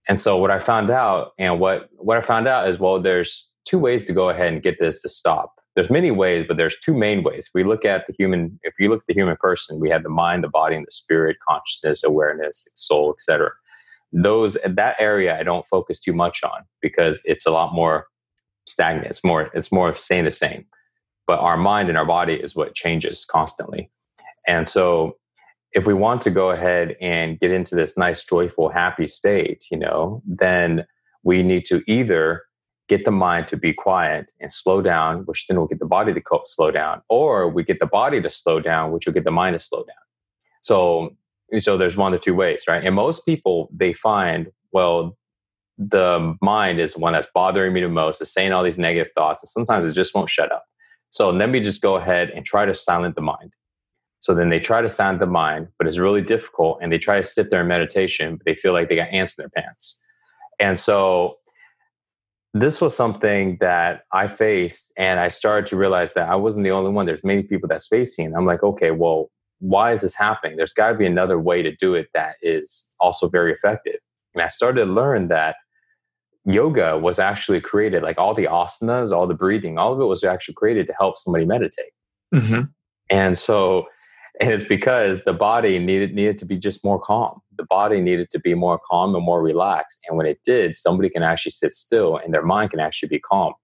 [0.09, 3.51] And so what I found out, and what what I found out is, well, there's
[3.67, 6.79] two ways to go ahead and get this to stop there's many ways, but there's
[6.81, 7.51] two main ways.
[7.55, 10.09] We look at the human, if you look at the human person, we have the
[10.09, 13.51] mind, the body, and the spirit, consciousness, awareness, soul, etc.
[14.13, 18.07] Those that area I don't focus too much on because it's a lot more
[18.67, 19.09] stagnant.
[19.09, 20.67] It's more it's more staying the same.
[21.27, 23.91] But our mind and our body is what changes constantly.
[24.47, 25.17] And so
[25.73, 29.79] if we want to go ahead and get into this nice, joyful, happy state, you
[29.79, 30.85] know, then
[31.25, 32.43] we need to either
[32.88, 36.12] get the mind to be quiet and slow down, which then will get the body
[36.12, 39.31] to slow down, or we get the body to slow down, which will get the
[39.31, 39.97] mind to slow down.
[40.62, 41.16] So,
[41.59, 42.85] so there's one of the two ways, right?
[42.85, 45.16] And most people they find, well,
[45.79, 49.12] the mind is the one that's bothering me the most, is saying all these negative
[49.14, 50.64] thoughts, and sometimes it just won't shut up.
[51.09, 53.53] So let me just go ahead and try to silence the mind.
[54.20, 57.16] So then they try to silence the mind, but it's really difficult, and they try
[57.20, 60.03] to sit there in meditation, but they feel like they got ants in their pants.
[60.61, 61.38] And so
[62.55, 66.71] this was something that I faced, and I started to realize that I wasn't the
[66.71, 67.05] only one.
[67.05, 68.35] There's many people that's facing.
[68.35, 70.57] I'm like, okay, well, why is this happening?
[70.57, 73.97] There's got to be another way to do it that is also very effective.
[74.35, 75.57] And I started to learn that
[76.45, 80.23] yoga was actually created, like all the asanas, all the breathing, all of it was
[80.23, 81.93] actually created to help somebody meditate.
[82.33, 82.62] Mm-hmm.
[83.11, 83.87] And so
[84.40, 87.40] and it's because the body needed needed to be just more calm.
[87.57, 90.01] The body needed to be more calm and more relaxed.
[90.09, 93.20] And when it did somebody can actually sit still and their mind can actually be
[93.20, 93.55] calm.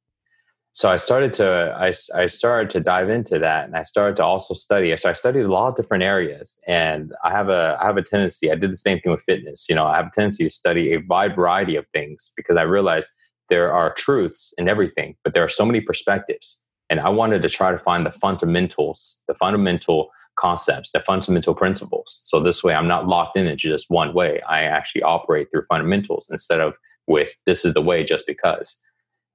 [0.72, 4.24] So i started to I, I started to dive into that and i started to
[4.24, 4.96] also study.
[4.96, 8.02] So i studied a lot of different areas and i have a i have a
[8.02, 10.50] tendency i did the same thing with fitness you know i have a tendency to
[10.50, 13.08] study a wide variety of things because i realized
[13.48, 16.64] there are truths in everything but there are so many perspectives.
[16.88, 22.20] And i wanted to try to find the fundamentals the fundamental concepts, the fundamental principles.
[22.24, 24.40] So this way, I'm not locked in just one way.
[24.48, 26.74] I actually operate through fundamentals instead of
[27.06, 28.82] with this is the way just because.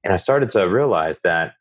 [0.04, 1.54] And I started to realize that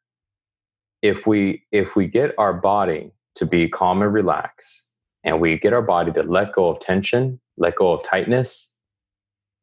[1.02, 4.90] if we if we get our body to be calm and relaxed,
[5.24, 8.76] and we get our body to let go of tension, let go of tightness,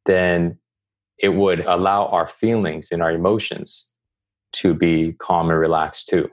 [0.06, 0.58] then
[1.20, 3.94] it would allow our feelings and our emotions
[4.54, 6.30] to be calm and relaxed too.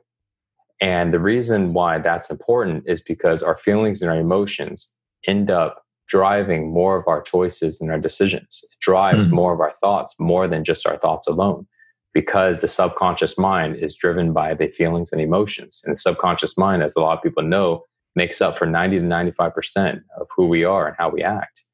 [0.81, 4.95] And the reason why that's important is because our feelings and our emotions
[5.27, 8.61] end up driving more of our choices and our decisions.
[8.63, 9.37] It drives mm-hmm.
[9.37, 11.67] more of our thoughts more than just our thoughts alone
[12.15, 15.83] because the subconscious mind is driven by the feelings and emotions.
[15.85, 17.83] And the subconscious mind, as a lot of people know,
[18.17, 21.65] makes up for 90 to 95% of who we are and how we act.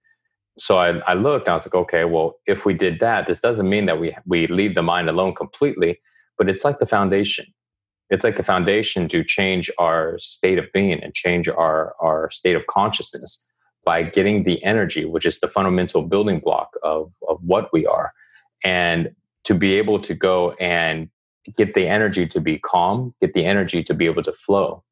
[0.58, 3.68] So I, I looked, I was like, okay, well, if we did that, this doesn't
[3.68, 6.00] mean that we, we leave the mind alone completely,
[6.36, 7.46] but it's like the foundation
[8.14, 12.54] it's like the foundation to change our state of being and change our, our state
[12.54, 13.48] of consciousness
[13.84, 18.12] by getting the energy, which is the fundamental building block of, of what we are.
[18.64, 21.10] And to be able to go and
[21.56, 24.84] get the energy to be calm, get the energy to be able to flow.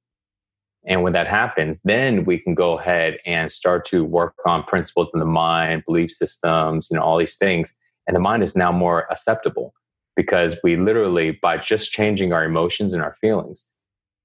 [0.84, 5.08] And when that happens, then we can go ahead and start to work on principles
[5.14, 7.78] in the mind, belief systems, you know, all these things.
[8.06, 9.74] And the mind is now more acceptable
[10.16, 13.70] because we literally, by just changing our emotions and our feelings,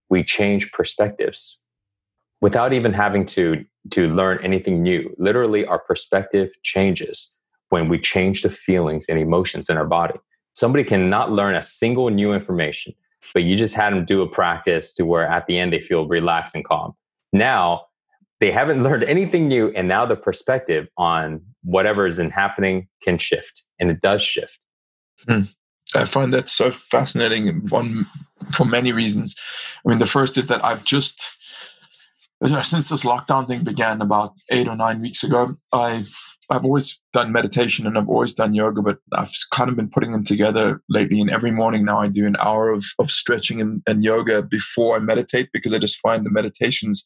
[0.09, 1.61] we change perspectives
[2.41, 5.13] without even having to, to learn anything new.
[5.17, 7.37] Literally, our perspective changes
[7.69, 10.15] when we change the feelings and emotions in our body.
[10.53, 12.93] Somebody cannot learn a single new information,
[13.33, 16.07] but you just had them do a practice to where at the end they feel
[16.07, 16.93] relaxed and calm.
[17.33, 17.85] Now,
[18.39, 23.17] they haven't learned anything new, and now the perspective on whatever is in happening can
[23.17, 24.59] shift, and it does shift.
[25.27, 25.41] Hmm.
[25.95, 28.55] I find that so fascinating one mm.
[28.55, 29.35] for many reasons.
[29.85, 31.27] I mean, the first is that I've just
[32.63, 36.05] since this lockdown thing began about eight or nine weeks ago, I
[36.49, 40.11] I've always done meditation and I've always done yoga, but I've kind of been putting
[40.11, 41.19] them together lately.
[41.19, 44.95] And every morning now I do an hour of, of stretching and, and yoga before
[44.95, 47.03] I meditate because I just find the meditations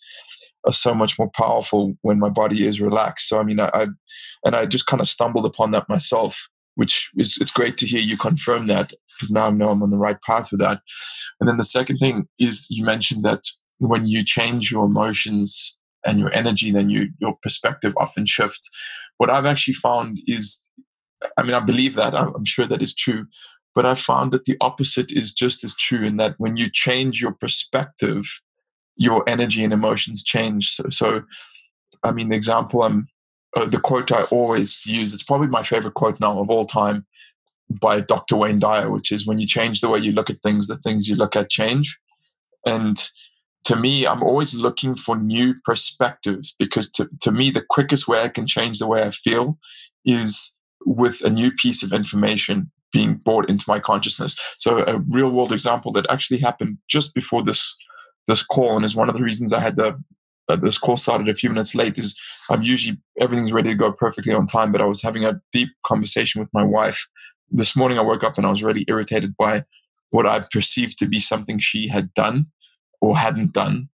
[0.67, 3.27] are so much more powerful when my body is relaxed.
[3.29, 3.87] So I mean, I, I
[4.45, 7.99] and I just kind of stumbled upon that myself which is it's great to hear
[7.99, 10.81] you confirm that because now I know I'm on the right path with that.
[11.39, 13.43] And then the second thing is you mentioned that
[13.79, 18.69] when you change your emotions and your energy, then you your perspective often shifts.
[19.17, 20.69] What I've actually found is,
[21.37, 23.25] I mean, I believe that I'm sure that is true,
[23.75, 27.21] but I found that the opposite is just as true in that when you change
[27.21, 28.25] your perspective,
[28.95, 30.71] your energy and emotions change.
[30.71, 31.21] So, so
[32.03, 33.07] I mean, the example I'm
[33.55, 35.13] uh, the quote I always use.
[35.13, 37.05] It's probably my favorite quote now of all time
[37.69, 38.35] by Dr.
[38.35, 41.07] Wayne Dyer, which is when you change the way you look at things, the things
[41.07, 41.97] you look at change.
[42.65, 43.01] And
[43.65, 48.21] to me, I'm always looking for new perspectives because to, to me, the quickest way
[48.21, 49.57] I can change the way I feel
[50.05, 54.35] is with a new piece of information being brought into my consciousness.
[54.57, 57.73] So a real world example that actually happened just before this
[58.27, 59.99] this call, and is one of the reasons I had the
[60.61, 61.97] this call started a few minutes late.
[61.97, 62.19] Is
[62.49, 65.69] I'm usually everything's ready to go perfectly on time, but I was having a deep
[65.85, 67.07] conversation with my wife
[67.49, 67.97] this morning.
[67.97, 69.63] I woke up and I was really irritated by
[70.09, 72.47] what I perceived to be something she had done
[72.99, 73.89] or hadn't done.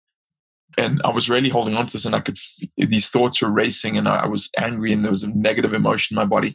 [0.78, 2.36] And I was really holding on to this, and I could,
[2.76, 6.22] these thoughts were racing, and I was angry, and there was a negative emotion in
[6.22, 6.54] my body.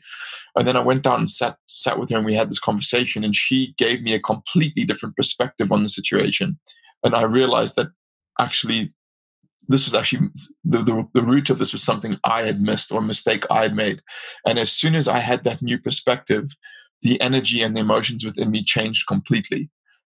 [0.55, 3.23] And then I went down and sat, sat with her, and we had this conversation,
[3.23, 6.59] and she gave me a completely different perspective on the situation.
[7.03, 7.87] And I realized that
[8.39, 8.93] actually,
[9.67, 10.29] this was actually
[10.63, 13.61] the, the, the root of this was something I had missed or a mistake I
[13.61, 14.01] had made.
[14.45, 16.49] And as soon as I had that new perspective,
[17.01, 19.69] the energy and the emotions within me changed completely.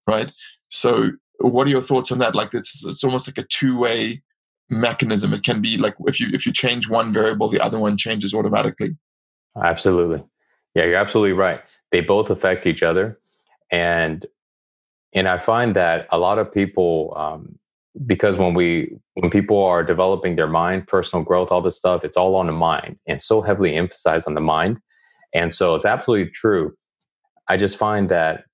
[0.07, 0.33] Right.
[0.69, 2.35] So what are your thoughts on that?
[2.35, 4.23] Like it's it's almost like a two way
[4.69, 5.33] mechanism.
[5.33, 8.35] It can be like if you if you change one variable, the other one changes
[8.35, 8.97] automatically.
[9.63, 10.25] Absolutely,
[10.75, 11.61] yeah, you're absolutely right.
[11.93, 13.19] They both affect each other,
[13.71, 14.27] and
[15.13, 17.59] and I find that a lot of people, um,
[18.05, 22.17] because when we when people are developing their mind, personal growth, all this stuff, it's
[22.17, 24.79] all on the mind, and so heavily emphasized on the mind,
[25.33, 26.75] and so it's absolutely true.
[27.49, 28.45] I just find that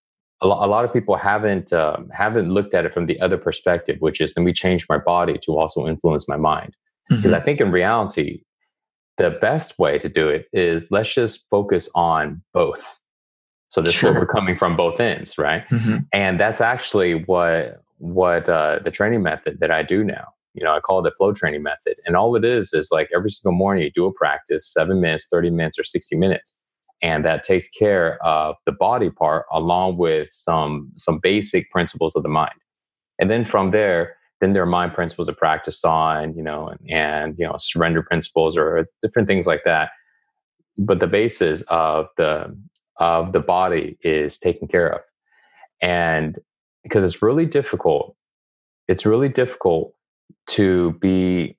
[0.42, 4.20] a, lot of people haven't uh, haven't looked at it from the other perspective, which
[4.20, 6.74] is let me change my body to also influence my mind.
[7.08, 7.34] Because mm-hmm.
[7.34, 8.42] I think in reality,
[9.18, 12.98] the best way to do it is let's just focus on both.
[13.68, 14.12] So this sure.
[14.12, 15.66] we're coming from both ends, right?
[15.70, 15.98] Mm-hmm.
[16.12, 20.26] And that's actually what what uh, the training method that I do now.
[20.54, 23.08] You know, I call it the flow training method, and all it is is like
[23.14, 26.58] every single morning you do a practice, seven minutes, thirty minutes, or sixty minutes,
[27.00, 32.22] and that takes care of the body part along with some some basic principles of
[32.22, 32.54] the mind.
[33.18, 36.90] And then from there then there are mind principles to practice on you know and,
[36.90, 39.90] and you know surrender principles or different things like that.
[40.76, 42.54] But the basis of the
[42.98, 45.00] of the body is taken care of.
[45.80, 46.38] And
[46.82, 48.16] because it's really difficult
[48.88, 49.94] it's really difficult
[50.48, 51.56] to be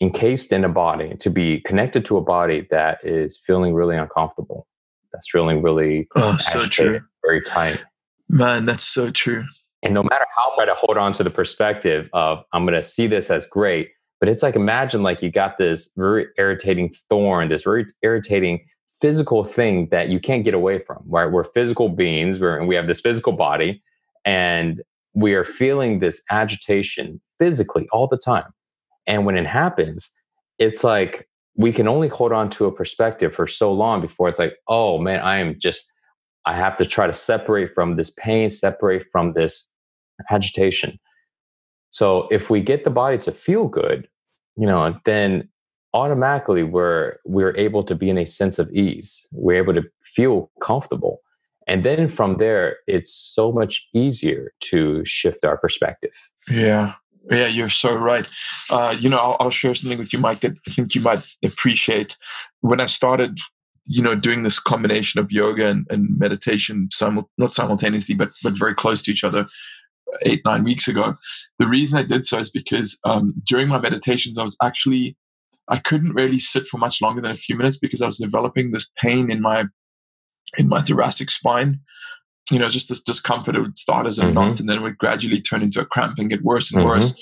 [0.00, 4.66] encased in a body, to be connected to a body that is feeling really uncomfortable,
[5.12, 7.00] that's feeling really oh, so true.
[7.24, 7.82] very tight.
[8.28, 9.44] Man, that's so true.
[9.82, 12.74] And no matter how I try to hold on to the perspective of I'm going
[12.74, 13.90] to see this as great,
[14.20, 18.64] but it's like imagine like you got this very irritating thorn, this very irritating
[19.00, 21.02] physical thing that you can't get away from.
[21.06, 21.26] Right?
[21.26, 23.82] We're physical beings, we're, and we have this physical body,
[24.28, 24.82] and
[25.14, 28.50] we are feeling this agitation physically all the time.
[29.06, 30.06] And when it happens,
[30.58, 31.26] it's like
[31.56, 34.98] we can only hold on to a perspective for so long before it's like, oh
[34.98, 35.90] man, I am just,
[36.44, 39.66] I have to try to separate from this pain, separate from this
[40.30, 40.98] agitation.
[41.88, 44.08] So if we get the body to feel good,
[44.56, 45.48] you know, then
[45.94, 49.26] automatically we're we're able to be in a sense of ease.
[49.32, 51.22] We're able to feel comfortable.
[51.68, 56.12] And then from there, it's so much easier to shift our perspective.
[56.50, 56.94] Yeah.
[57.30, 58.26] Yeah, you're so right.
[58.70, 61.26] Uh, you know, I'll, I'll, share something with you, Mike, that I think you might
[61.44, 62.16] appreciate.
[62.62, 63.38] When I started,
[63.86, 68.56] you know, doing this combination of yoga and, and meditation, simul- not simultaneously, but but
[68.56, 69.46] very close to each other,
[70.22, 71.14] eight nine weeks ago.
[71.58, 75.14] The reason I did so is because um, during my meditations, I was actually
[75.68, 78.70] I couldn't really sit for much longer than a few minutes because I was developing
[78.70, 79.66] this pain in my
[80.56, 81.80] in my thoracic spine
[82.50, 83.56] you know, just this discomfort.
[83.56, 84.34] It would start as a mm-hmm.
[84.34, 86.88] knot and then it would gradually turn into a cramp and get worse and mm-hmm.
[86.88, 87.12] worse.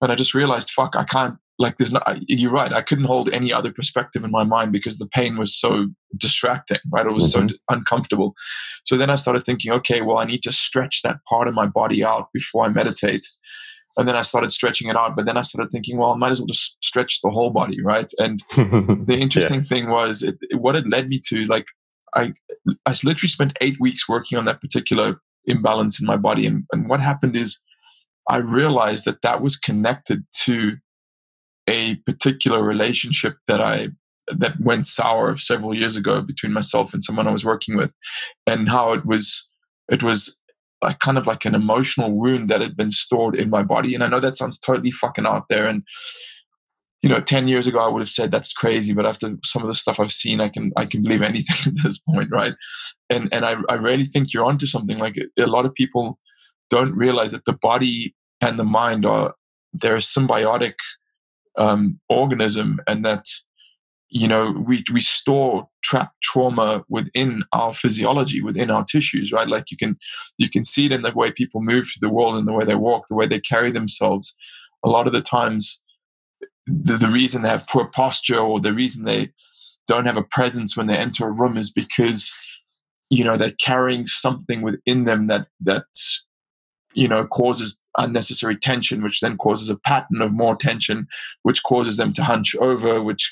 [0.00, 2.72] And I just realized, fuck, I can't, like, there's not, you're right.
[2.72, 6.78] I couldn't hold any other perspective in my mind because the pain was so distracting,
[6.90, 7.06] right?
[7.06, 7.48] It was mm-hmm.
[7.48, 8.34] so uncomfortable.
[8.84, 11.66] So then I started thinking, okay, well, I need to stretch that part of my
[11.66, 13.26] body out before I meditate.
[13.96, 15.14] And then I started stretching it out.
[15.14, 17.80] But then I started thinking, well, I might as well just stretch the whole body,
[17.82, 18.10] right?
[18.18, 19.68] And the interesting yeah.
[19.68, 21.66] thing was, it, what it led me to, like,
[22.14, 22.32] I
[22.86, 26.88] I literally spent eight weeks working on that particular imbalance in my body, and, and
[26.88, 27.58] what happened is
[28.28, 30.76] I realized that that was connected to
[31.68, 33.88] a particular relationship that I
[34.28, 37.94] that went sour several years ago between myself and someone I was working with,
[38.46, 39.48] and how it was
[39.90, 40.38] it was
[40.82, 43.94] like kind of like an emotional wound that had been stored in my body.
[43.94, 45.82] And I know that sounds totally fucking out there, and
[47.02, 48.92] you know, 10 years ago, I would have said that's crazy.
[48.92, 51.82] But after some of the stuff I've seen, I can, I can believe anything at
[51.82, 52.28] this point.
[52.30, 52.54] Right.
[53.10, 56.18] And, and I, I really think you're onto something like a lot of people
[56.70, 59.34] don't realize that the body and the mind are,
[59.72, 60.74] they're a symbiotic
[61.58, 63.24] um, organism and that,
[64.14, 69.70] you know we we store trapped trauma within our physiology within our tissues right like
[69.70, 69.96] you can
[70.36, 72.64] you can see it in the way people move through the world and the way
[72.64, 74.36] they walk the way they carry themselves
[74.84, 75.80] a lot of the times
[76.66, 79.30] the, the reason they have poor posture or the reason they
[79.88, 82.32] don't have a presence when they enter a room is because
[83.10, 85.84] you know they're carrying something within them that that
[86.94, 91.06] you know causes unnecessary tension which then causes a pattern of more tension
[91.42, 93.30] which causes them to hunch over which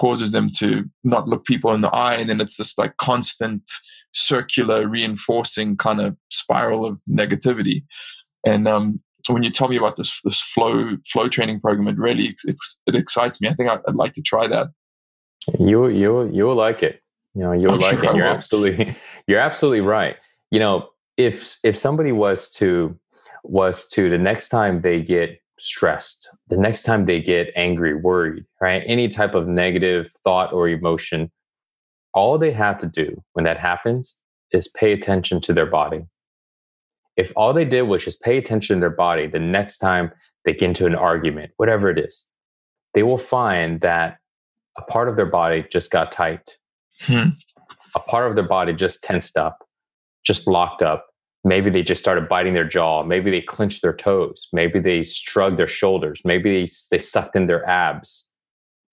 [0.00, 2.14] causes them to not look people in the eye.
[2.14, 3.70] And then it's this like constant
[4.12, 7.84] circular reinforcing kind of spiral of negativity.
[8.46, 8.96] And um,
[9.28, 12.94] when you tell me about this this flow flow training program it really it's, it
[12.94, 13.48] excites me.
[13.48, 14.68] I think I, would like to try that.
[15.58, 17.00] You you you'll like it.
[17.34, 18.16] You know you'll I'm like sure it.
[18.16, 18.96] You're absolutely
[19.26, 20.16] you're absolutely right.
[20.50, 22.98] You know if if somebody was to
[23.44, 28.44] was to the next time they get stressed, the next time they get angry, worried,
[28.60, 28.82] right?
[28.86, 31.30] Any type of negative thought or emotion,
[32.14, 34.18] all they have to do when that happens
[34.52, 36.02] is pay attention to their body.
[37.20, 40.10] If all they did was just pay attention to their body the next time
[40.44, 42.30] they get into an argument, whatever it is,
[42.94, 44.18] they will find that
[44.78, 46.56] a part of their body just got tight.
[47.02, 47.30] Hmm.
[47.94, 49.58] A part of their body just tensed up,
[50.24, 51.10] just locked up,
[51.42, 53.02] Maybe they just started biting their jaw.
[53.02, 54.48] Maybe they clenched their toes.
[54.52, 56.20] Maybe they shrugged their shoulders.
[56.24, 58.34] Maybe they, they sucked in their abs.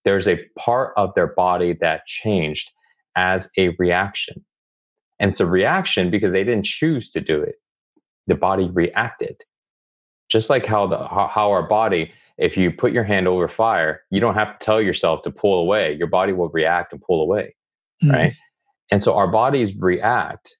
[0.04, 2.72] There's a part of their body that changed
[3.16, 4.44] as a reaction.
[5.20, 7.56] And it's a reaction because they didn't choose to do it.
[8.28, 9.42] The body reacted.
[10.28, 14.20] Just like how the how our body, if you put your hand over fire, you
[14.20, 15.94] don't have to tell yourself to pull away.
[15.94, 17.56] Your body will react and pull away.
[18.04, 18.12] Mm.
[18.12, 18.32] Right.
[18.90, 20.58] And so our bodies react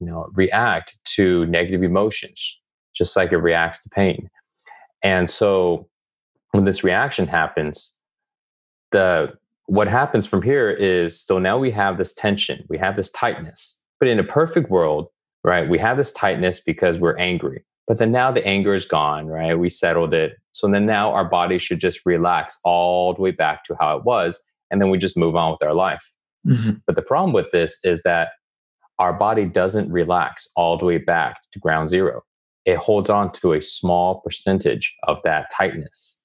[0.00, 2.60] you know react to negative emotions
[2.94, 4.28] just like it reacts to pain
[5.02, 5.88] and so
[6.50, 7.96] when this reaction happens
[8.90, 9.28] the
[9.66, 13.84] what happens from here is so now we have this tension we have this tightness
[14.00, 15.08] but in a perfect world
[15.44, 19.26] right we have this tightness because we're angry but then now the anger is gone
[19.26, 23.30] right we settled it so then now our body should just relax all the way
[23.30, 26.12] back to how it was and then we just move on with our life
[26.46, 26.72] mm-hmm.
[26.86, 28.28] but the problem with this is that
[29.00, 32.22] our body doesn't relax all the way back to ground zero.
[32.66, 36.22] It holds on to a small percentage of that tightness.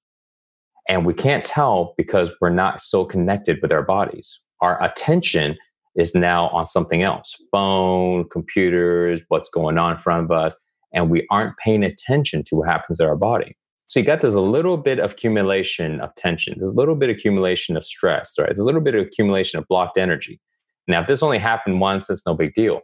[0.89, 4.43] And we can't tell because we're not so connected with our bodies.
[4.59, 5.55] Our attention
[5.95, 10.59] is now on something else phone, computers, what's going on in front of us.
[10.93, 13.57] And we aren't paying attention to what happens to our body.
[13.87, 17.77] So you got this little bit of accumulation of tension, this little bit of accumulation
[17.77, 18.47] of stress, right?
[18.47, 20.39] There's a little bit of accumulation of blocked energy.
[20.87, 22.81] Now, if this only happened once, it's no big deal.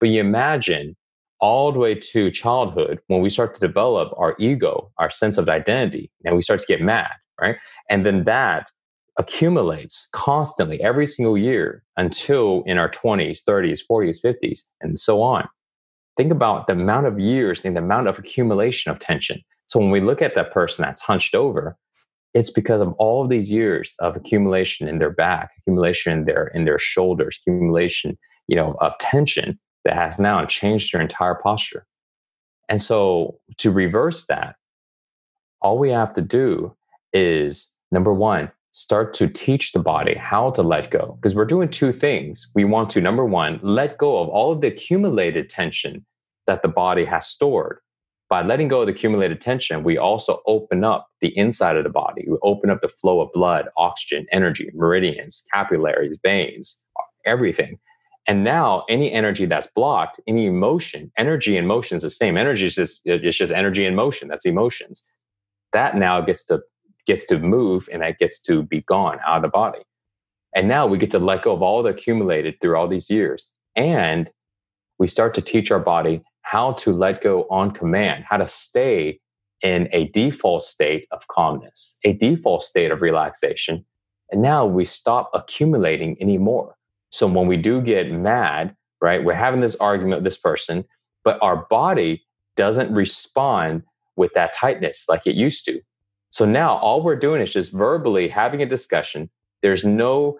[0.00, 0.96] But you imagine
[1.40, 5.48] all the way to childhood when we start to develop our ego, our sense of
[5.48, 7.56] identity, and we start to get mad, right?
[7.90, 8.70] And then that
[9.18, 15.48] accumulates constantly every single year until in our 20s, 30s, 40s, 50s, and so on.
[16.16, 19.40] Think about the amount of years and the amount of accumulation of tension.
[19.66, 21.76] So when we look at that person that's hunched over,
[22.34, 26.48] it's because of all of these years of accumulation in their back, accumulation in their
[26.48, 31.86] in their shoulders, accumulation, you know, of tension that has now changed their entire posture.
[32.68, 34.56] And so to reverse that,
[35.60, 36.76] all we have to do
[37.12, 41.18] is number one, start to teach the body how to let go.
[41.20, 42.50] Because we're doing two things.
[42.54, 46.04] We want to, number one, let go of all of the accumulated tension
[46.46, 47.78] that the body has stored
[48.28, 51.90] by letting go of the accumulated tension, we also open up the inside of the
[51.90, 52.26] body.
[52.28, 56.84] We open up the flow of blood, oxygen, energy, meridians, capillaries, veins,
[57.24, 57.78] everything.
[58.26, 62.36] And now any energy that's blocked, any emotion, energy and motion is the same.
[62.36, 64.28] Energy is just it's just energy and motion.
[64.28, 65.08] That's emotions.
[65.72, 66.60] That now gets to
[67.08, 69.80] gets to move and that gets to be gone out of the body.
[70.54, 73.54] And now we get to let go of all the accumulated through all these years.
[73.74, 74.30] And
[74.98, 79.20] we start to teach our body how to let go on command, how to stay
[79.62, 83.84] in a default state of calmness, a default state of relaxation.
[84.30, 86.76] And now we stop accumulating anymore.
[87.10, 90.84] So when we do get mad, right, we're having this argument with this person,
[91.24, 92.22] but our body
[92.56, 93.82] doesn't respond
[94.16, 95.80] with that tightness like it used to.
[96.30, 99.30] So now all we're doing is just verbally having a discussion.
[99.62, 100.38] There's no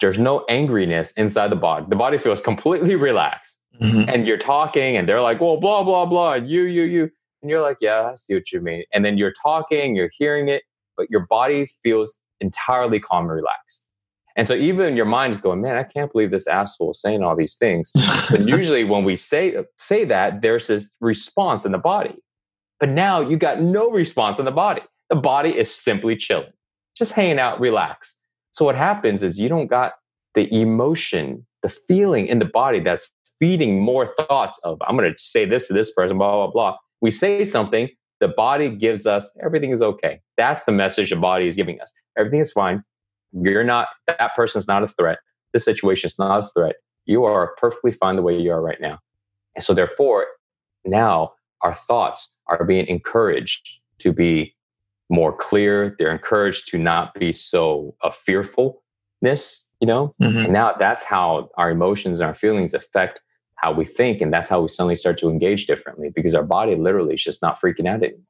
[0.00, 1.86] there's no angriness inside the body.
[1.88, 3.64] The body feels completely relaxed.
[3.80, 4.08] Mm-hmm.
[4.08, 7.02] And you're talking and they're like, well, blah, blah, blah, you, you, you.
[7.42, 8.84] And you're like, yeah, I see what you mean.
[8.92, 10.62] And then you're talking, you're hearing it,
[10.96, 13.86] but your body feels entirely calm and relaxed.
[14.36, 17.22] And so even your mind is going, man, I can't believe this asshole is saying
[17.22, 17.92] all these things.
[18.30, 22.16] and usually when we say say that, there's this response in the body.
[22.80, 24.82] But now you got no response in the body.
[25.10, 26.52] The body is simply chilling,
[26.96, 28.22] just hanging out, relaxed.
[28.52, 29.92] So what happens is you don't got
[30.34, 35.18] the emotion, the feeling in the body that's feeding more thoughts of, I'm going to
[35.22, 36.76] say this to this person, blah, blah, blah.
[37.00, 37.88] We say something,
[38.20, 40.20] the body gives us everything is okay.
[40.36, 41.92] That's the message the body is giving us.
[42.16, 42.82] Everything is fine.
[43.32, 45.18] You're not, that person's not a threat.
[45.52, 46.76] This situation is not a threat.
[47.06, 48.98] You are perfectly fine the way you are right now.
[49.54, 50.26] And so, therefore,
[50.84, 51.32] now
[51.62, 54.54] our thoughts are being encouraged to be
[55.10, 55.94] more clear.
[55.98, 60.14] They're encouraged to not be so uh, fearfulness, you know?
[60.22, 60.38] Mm-hmm.
[60.38, 63.20] And now that's how our emotions and our feelings affect
[63.56, 64.20] how we think.
[64.20, 67.42] And that's how we suddenly start to engage differently because our body literally is just
[67.42, 68.20] not freaking out anymore.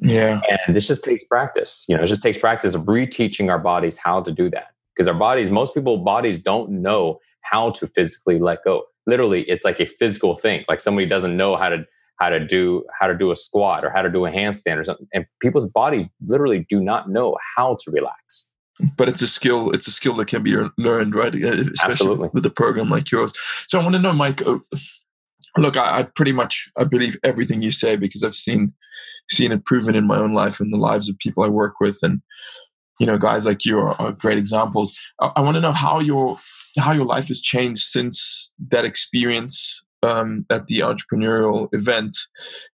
[0.00, 0.40] Yeah.
[0.66, 1.84] And this just takes practice.
[1.88, 4.68] You know, it just takes practice of reteaching our bodies how to do that.
[4.94, 8.84] Because our bodies, most people bodies don't know how to physically let go.
[9.06, 10.64] Literally, it's like a physical thing.
[10.68, 11.84] Like somebody doesn't know how to
[12.20, 14.84] how to do how to do a squat or how to do a handstand or
[14.84, 15.06] something.
[15.12, 18.52] And people's bodies literally do not know how to relax.
[18.96, 19.70] But it's a skill.
[19.70, 21.32] It's a skill that can be learned, right?
[21.32, 22.30] Uh, especially Absolutely.
[22.32, 23.32] with a program like yours.
[23.68, 24.44] So I want to know, Mike.
[24.44, 24.58] Uh,
[25.56, 28.72] look, I, I, pretty much I believe everything you say because I've seen
[29.30, 31.98] seen it proven in my own life and the lives of people I work with,
[32.02, 32.20] and
[32.98, 34.96] you know, guys like you are, are great examples.
[35.20, 36.36] I, I want to know how your
[36.76, 42.16] how your life has changed since that experience um, at the entrepreneurial event.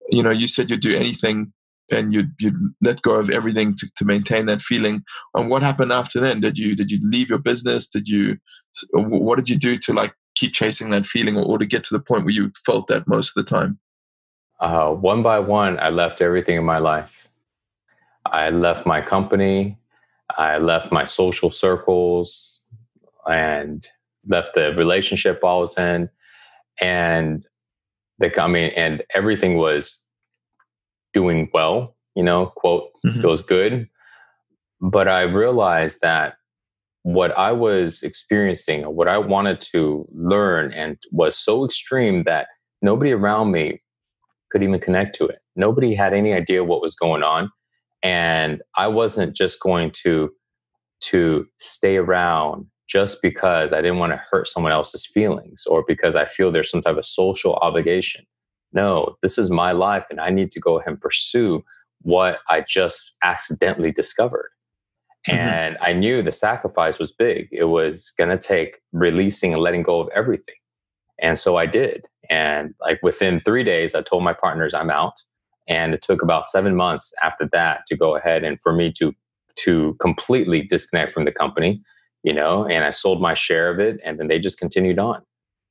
[0.09, 1.51] You know, you said you'd do anything
[1.91, 5.03] and you'd, you'd let go of everything to, to maintain that feeling.
[5.33, 6.41] And what happened after then?
[6.41, 7.87] Did you did you leave your business?
[7.87, 8.37] Did you
[8.93, 11.93] what did you do to like keep chasing that feeling or, or to get to
[11.93, 13.79] the point where you felt that most of the time?
[14.59, 17.29] Uh, one by one, I left everything in my life.
[18.25, 19.77] I left my company.
[20.37, 22.67] I left my social circles
[23.27, 23.87] and
[24.27, 26.09] left the relationship I was in.
[26.81, 27.45] And
[28.19, 30.05] the, I mean, and everything was
[31.13, 33.21] doing well, you know, quote, mm-hmm.
[33.21, 33.87] feels good.
[34.81, 36.35] But I realized that
[37.03, 42.47] what I was experiencing, what I wanted to learn, and was so extreme that
[42.81, 43.81] nobody around me
[44.51, 45.39] could even connect to it.
[45.55, 47.49] Nobody had any idea what was going on
[48.05, 50.29] and i wasn't just going to
[51.01, 56.15] to stay around just because i didn't want to hurt someone else's feelings or because
[56.15, 58.25] i feel there's some type of social obligation.
[58.73, 61.63] No this is my life and i need to go ahead and pursue
[62.01, 64.49] what i just accidentally discovered.
[65.27, 65.39] Mm-hmm.
[65.39, 67.47] and i knew the sacrifice was big.
[67.51, 70.55] It was going to take releasing and letting go of everything.
[71.19, 72.07] And so i did.
[72.29, 75.13] And like within three days i told my partners i'm out.
[75.67, 79.13] And it took about seven months after that to go ahead and for me to
[79.55, 81.81] to completely disconnect from the company
[82.25, 85.21] you know and i sold my share of it and then they just continued on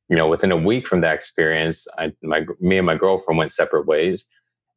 [0.08, 3.52] you know within a week from that experience I, my me and my girlfriend went
[3.52, 4.30] separate ways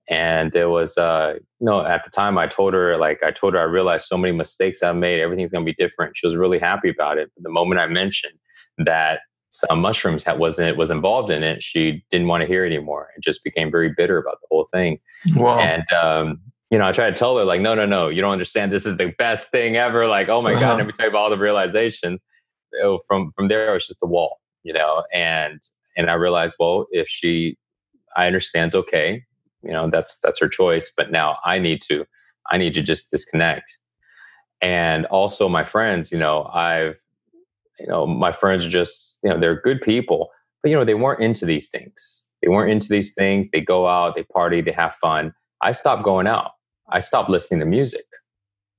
[0.09, 3.53] and it was uh you know at the time i told her like i told
[3.53, 6.35] her i realized so many mistakes i've made everything's going to be different she was
[6.35, 8.39] really happy about it but the moment i mentioned
[8.79, 9.19] that
[9.49, 13.23] some mushrooms that wasn't was involved in it, she didn't want to hear anymore and
[13.23, 14.99] just became very bitter about the whole thing.
[15.35, 15.59] Wow.
[15.59, 18.31] And um, you know, I try to tell her like, no, no, no, you don't
[18.31, 18.71] understand.
[18.71, 20.07] This is the best thing ever.
[20.07, 20.59] Like, oh my uh-huh.
[20.59, 22.25] god, let me tell you about all the realizations.
[22.83, 25.03] Oh, from from there, it was just a wall, you know.
[25.13, 25.61] And
[25.95, 27.57] and I realized, well, if she,
[28.15, 29.23] I understands, okay,
[29.63, 30.91] you know, that's that's her choice.
[30.95, 32.05] But now I need to,
[32.49, 33.77] I need to just disconnect.
[34.61, 36.95] And also, my friends, you know, I've
[37.79, 40.29] you know, my friends are just, you know, they're good people,
[40.61, 42.27] but, you know, they weren't into these things.
[42.41, 43.49] They weren't into these things.
[43.51, 45.33] They go out, they party, they have fun.
[45.61, 46.51] I stopped going out.
[46.89, 48.05] I stopped listening to music.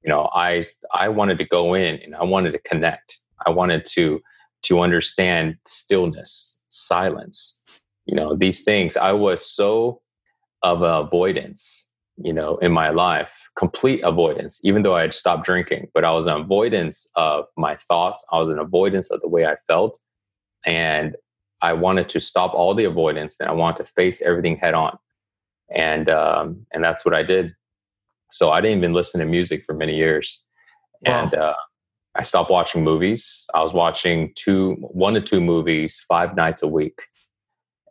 [0.03, 3.21] You know, I I wanted to go in and I wanted to connect.
[3.47, 4.21] I wanted to
[4.65, 7.63] to understand stillness, silence.
[8.07, 8.97] You know, these things.
[8.97, 10.01] I was so
[10.63, 11.89] of avoidance
[12.23, 16.11] you know, in my life, complete avoidance, even though I had stopped drinking, but I
[16.11, 18.25] was an avoidance of my thoughts.
[18.33, 20.01] I was an avoidance of the way I felt.
[20.67, 21.17] And
[21.63, 24.99] I wanted to stop all the avoidance and I wanted to face everything head on.
[25.75, 27.55] And, um, and that's what I did.
[28.31, 30.45] So I didn't even listen to music for many years.
[31.07, 31.23] Wow.
[31.23, 31.55] And, uh,
[32.17, 33.45] I stopped watching movies.
[33.55, 36.99] I was watching two, one to two movies five nights a week.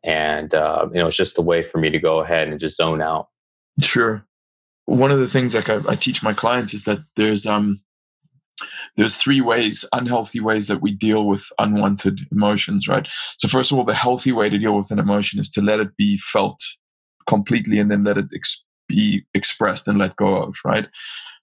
[0.03, 2.77] And, uh, you know, it's just a way for me to go ahead and just
[2.77, 3.27] zone out.
[3.81, 4.25] Sure.
[4.85, 7.79] One of the things like I, I teach my clients is that there's um
[8.95, 13.07] there's three ways, unhealthy ways that we deal with unwanted emotions, right?
[13.37, 15.79] So first of all, the healthy way to deal with an emotion is to let
[15.79, 16.57] it be felt
[17.27, 20.87] completely and then let it ex- be expressed and let go of, right?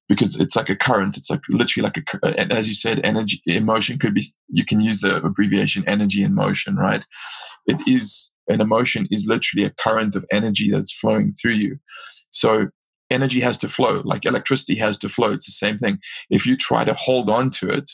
[0.09, 1.17] Because it's like a current.
[1.17, 5.01] It's like literally like a, as you said, energy, emotion could be, you can use
[5.01, 7.05] the abbreviation energy in motion, right?
[7.67, 11.79] It is, an emotion is literally a current of energy that's flowing through you.
[12.31, 12.69] So
[13.11, 15.33] energy has to flow, like electricity has to flow.
[15.33, 15.99] It's the same thing.
[16.31, 17.91] If you try to hold on to it,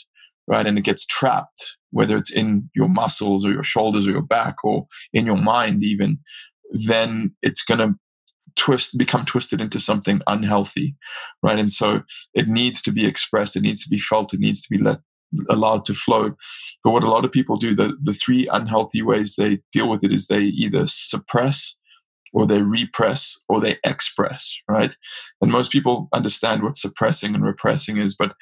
[0.49, 0.67] right?
[0.67, 4.57] And it gets trapped, whether it's in your muscles or your shoulders or your back
[4.65, 6.19] or in your mind, even,
[6.87, 7.95] then it's going to
[8.61, 10.95] twist become twisted into something unhealthy
[11.43, 11.59] right?
[11.59, 12.03] And so
[12.35, 14.99] it needs to be expressed it needs to be felt it needs to be let
[15.49, 16.35] allowed to flow.
[16.83, 20.05] But what a lot of people do the the three unhealthy ways they deal with
[20.05, 21.77] it is they either suppress
[22.33, 24.95] or they repress or they express right?
[25.41, 28.35] And most people understand what suppressing and repressing is but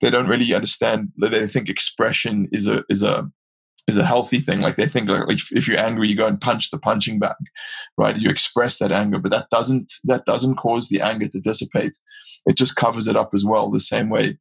[0.00, 3.30] they don't really understand that they think expression is a is a
[3.86, 4.60] is a healthy thing.
[4.60, 7.36] Like they think like if you're angry, you go and punch the punching bag,
[7.98, 8.18] right?
[8.18, 11.96] You express that anger, but that doesn't that doesn't cause the anger to dissipate.
[12.46, 14.38] It just covers it up as well, the same way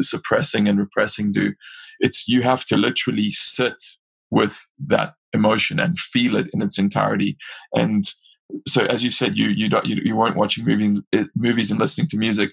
[0.00, 1.54] suppressing and repressing do.
[2.00, 3.76] It's you have to literally sit
[4.30, 7.36] with that emotion and feel it in its entirety.
[7.74, 8.10] And
[8.66, 11.80] so, as you said, you you don't you, you weren't watching movies eh, movies and
[11.80, 12.52] listening to music.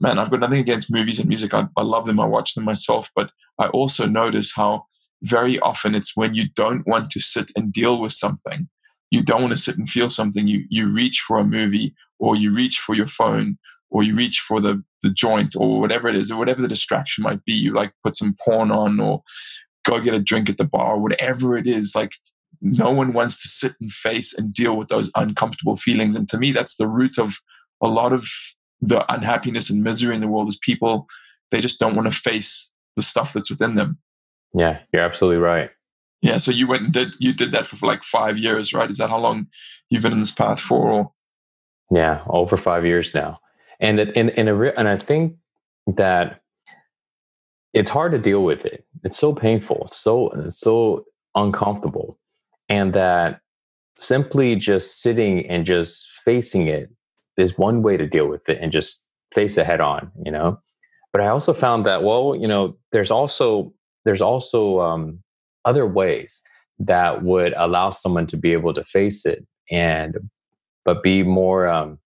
[0.00, 1.54] Man, I've got nothing against movies and music.
[1.54, 2.18] I, I love them.
[2.18, 4.86] I watch them myself, but I also notice how
[5.22, 8.68] very often it's when you don't want to sit and deal with something.
[9.10, 10.46] You don't want to sit and feel something.
[10.46, 13.58] You you reach for a movie or you reach for your phone
[13.90, 17.22] or you reach for the the joint or whatever it is or whatever the distraction
[17.22, 17.52] might be.
[17.52, 19.22] You like put some porn on or
[19.84, 21.92] go get a drink at the bar whatever it is.
[21.94, 22.12] Like
[22.60, 26.14] no one wants to sit and face and deal with those uncomfortable feelings.
[26.14, 27.34] And to me that's the root of
[27.80, 28.24] a lot of
[28.80, 31.06] the unhappiness and misery in the world is people
[31.52, 33.98] they just don't want to face the stuff that's within them
[34.54, 35.70] yeah, you're absolutely right.
[36.20, 38.90] Yeah, so you went and did you did that for like five years, right?
[38.90, 39.48] Is that how long
[39.90, 40.90] you've been in this path for?
[40.90, 41.12] Or?
[41.90, 43.40] Yeah, over five years now,
[43.80, 45.36] and it, and and, a, and I think
[45.86, 46.40] that
[47.74, 48.84] it's hard to deal with it.
[49.02, 49.82] It's so painful.
[49.86, 52.18] It's so it's so uncomfortable,
[52.68, 53.40] and that
[53.96, 56.88] simply just sitting and just facing it
[57.36, 60.12] is one way to deal with it, and just face it head on.
[60.24, 60.60] You know,
[61.12, 63.74] but I also found that well, you know, there's also
[64.04, 65.22] there's also um,
[65.64, 66.42] other ways
[66.78, 70.16] that would allow someone to be able to face it and
[70.84, 71.98] but be more um,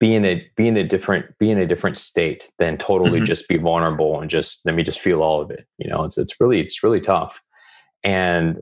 [0.00, 3.24] be in a be in a different be in a different state than totally mm-hmm.
[3.24, 6.18] just be vulnerable and just let me just feel all of it you know it's
[6.18, 7.42] it's really it's really tough
[8.04, 8.58] and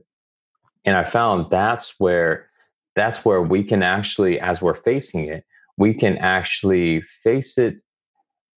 [0.85, 2.49] and i found that's where
[2.95, 5.43] that's where we can actually as we're facing it
[5.77, 7.77] we can actually face it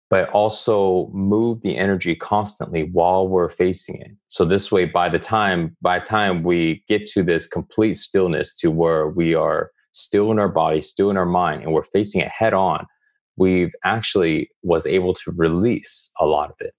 [0.10, 4.12] but also move the energy constantly while we're facing it.
[4.28, 8.56] So this way, by the time by the time we get to this complete stillness
[8.58, 12.22] to where we are still in our body, still in our mind, and we're facing
[12.22, 12.86] it head on,
[13.38, 16.74] we've actually was able to release a lot of it.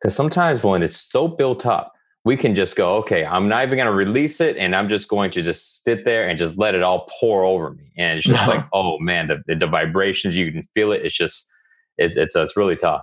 [0.00, 1.92] Because sometimes when it's so built up,
[2.24, 5.08] we can just go, okay, I'm not even going to release it, and I'm just
[5.08, 7.92] going to just sit there and just let it all pour over me.
[7.96, 11.04] And it's just like, oh man, the, the vibrations you can feel it.
[11.04, 11.51] It's just
[11.98, 13.02] it's it's it's really tough.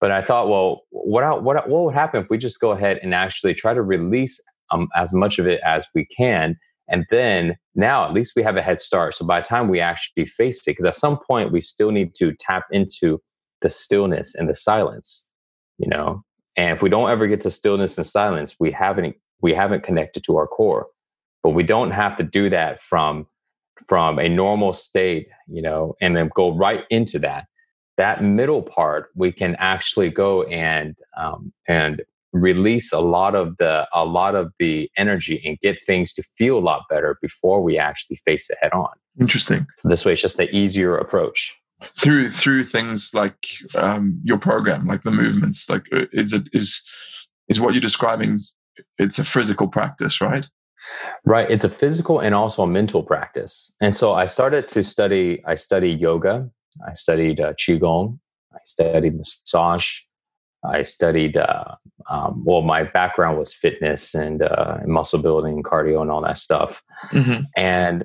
[0.00, 3.14] But I thought, well, what what what would happen if we just go ahead and
[3.14, 4.38] actually try to release
[4.70, 6.56] um, as much of it as we can,
[6.88, 9.14] and then now at least we have a head start.
[9.14, 12.14] So by the time we actually face it, because at some point we still need
[12.16, 13.20] to tap into
[13.62, 15.28] the stillness and the silence,
[15.78, 16.22] you know.
[16.56, 20.24] And if we don't ever get to stillness and silence, we haven't we haven't connected
[20.24, 20.86] to our core.
[21.42, 23.26] But we don't have to do that from
[23.88, 27.46] from a normal state, you know, and then go right into that
[27.96, 33.86] that middle part we can actually go and um, and release a lot of the
[33.94, 37.78] a lot of the energy and get things to feel a lot better before we
[37.78, 38.90] actually face it head on
[39.20, 39.66] interesting.
[39.76, 41.56] So this way it's just an easier approach.
[41.98, 46.80] Through through things like um, your program like the movements like uh, is it is
[47.48, 48.42] is what you're describing
[48.98, 50.48] it's a physical practice right?
[51.24, 53.74] Right it's a physical and also a mental practice.
[53.80, 56.48] And so i started to study i study yoga
[56.86, 58.18] I studied uh, qigong.
[58.52, 59.88] I studied massage.
[60.64, 61.36] I studied.
[61.36, 61.74] Uh,
[62.08, 66.82] um, well, my background was fitness and, uh, muscle building, cardio, and all that stuff.
[67.10, 67.42] Mm-hmm.
[67.56, 68.04] And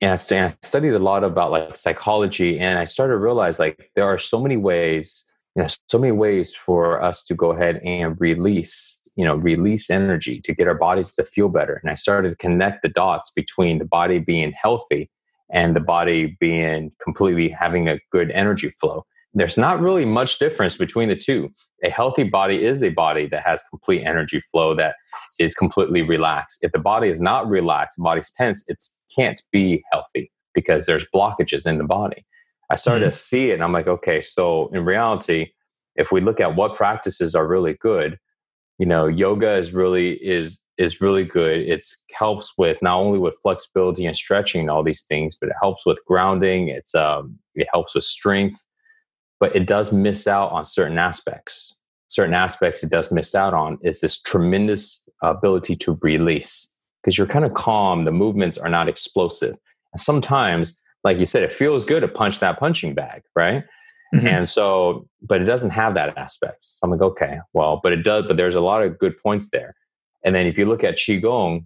[0.00, 3.58] and I, and I studied a lot about like psychology, and I started to realize
[3.58, 7.52] like there are so many ways, you know, so many ways for us to go
[7.52, 11.80] ahead and release, you know, release energy to get our bodies to feel better.
[11.82, 15.10] And I started to connect the dots between the body being healthy
[15.52, 19.04] and the body being completely having a good energy flow.
[19.34, 21.50] There's not really much difference between the two.
[21.84, 24.96] A healthy body is a body that has complete energy flow that
[25.38, 26.58] is completely relaxed.
[26.62, 28.82] If the body is not relaxed, body's tense, it
[29.14, 32.26] can't be healthy because there's blockages in the body.
[32.70, 33.10] I started mm-hmm.
[33.10, 35.52] to see it and I'm like, okay, so in reality,
[35.96, 38.18] if we look at what practices are really good,
[38.78, 41.60] you know, yoga is really is is really good.
[41.60, 41.84] It
[42.18, 45.84] helps with not only with flexibility and stretching and all these things, but it helps
[45.84, 46.68] with grounding.
[46.68, 48.64] It's um, it helps with strength,
[49.38, 51.78] but it does miss out on certain aspects.
[52.08, 57.26] certain aspects it does miss out on is this tremendous ability to release because you're
[57.26, 58.04] kind of calm.
[58.04, 59.56] The movements are not explosive.
[59.92, 63.64] And sometimes, like you said, it feels good to punch that punching bag, right?
[64.14, 64.26] Mm-hmm.
[64.26, 66.62] And so, but it doesn't have that aspect.
[66.62, 69.50] So I'm like, okay, well, but it does, but there's a lot of good points
[69.52, 69.74] there.
[70.24, 71.64] And then if you look at Qigong,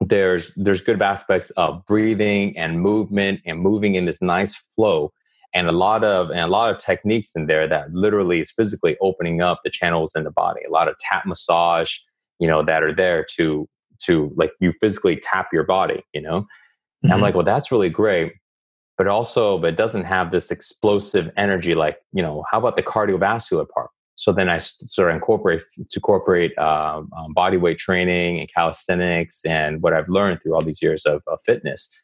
[0.00, 5.12] there's there's good aspects of breathing and movement and moving in this nice flow.
[5.54, 8.96] And a lot of and a lot of techniques in there that literally is physically
[9.00, 10.60] opening up the channels in the body.
[10.66, 11.96] A lot of tap massage
[12.38, 13.68] you know that are there to
[14.00, 16.42] to like you physically tap your body you know?
[16.42, 17.12] Mm-hmm.
[17.12, 18.32] i'm like well that's really great
[18.98, 22.82] but also but it doesn't have this explosive energy like you know how about the
[22.82, 28.38] cardiovascular part so then I sort of incorporate to incorporate uh, um, body weight training
[28.38, 32.02] and calisthenics and what I've learned through all these years of, of fitness.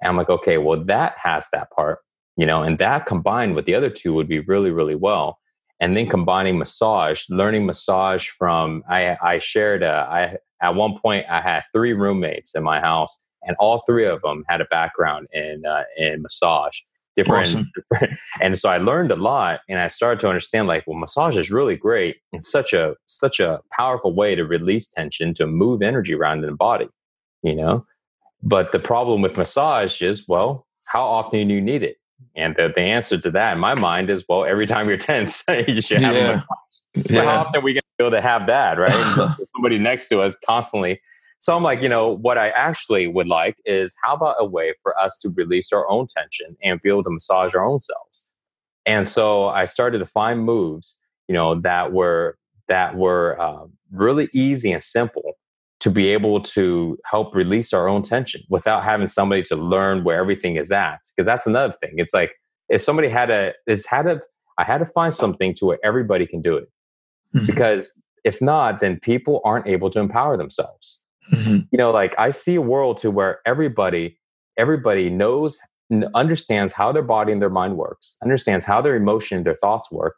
[0.00, 1.98] And I'm like, okay, well that has that part,
[2.36, 5.38] you know, and that combined with the other two would be really, really well.
[5.80, 11.26] And then combining massage, learning massage from I, I shared a, I at one point
[11.28, 15.28] I had three roommates in my house, and all three of them had a background
[15.32, 16.80] in uh, in massage
[17.18, 17.70] different, awesome.
[17.90, 21.36] different, and so i learned a lot and i started to understand like well massage
[21.36, 25.82] is really great it's such a such a powerful way to release tension to move
[25.82, 26.88] energy around in the body
[27.42, 27.84] you know
[28.42, 31.96] but the problem with massage is well how often do you need it
[32.36, 35.42] and the, the answer to that in my mind is well every time you're tense
[35.68, 36.30] you should have yeah.
[36.30, 37.24] a massage yeah.
[37.24, 40.20] how often are we going to be able to have that right somebody next to
[40.20, 41.00] us constantly
[41.38, 44.74] so I'm like, you know, what I actually would like is how about a way
[44.82, 48.30] for us to release our own tension and be able to massage our own selves?
[48.86, 52.36] And so I started to find moves, you know, that were
[52.66, 55.34] that were uh, really easy and simple
[55.80, 60.18] to be able to help release our own tension without having somebody to learn where
[60.18, 60.98] everything is at.
[61.10, 61.94] Because that's another thing.
[61.96, 62.32] It's like
[62.68, 64.20] if somebody had a, it's had a,
[64.58, 66.68] I had to find something to where everybody can do it.
[67.34, 67.46] Mm-hmm.
[67.46, 71.04] Because if not, then people aren't able to empower themselves.
[71.32, 71.58] Mm-hmm.
[71.70, 74.18] You know, like I see a world to where everybody,
[74.56, 75.58] everybody knows,
[76.14, 80.16] understands how their body and their mind works, understands how their emotion, their thoughts work,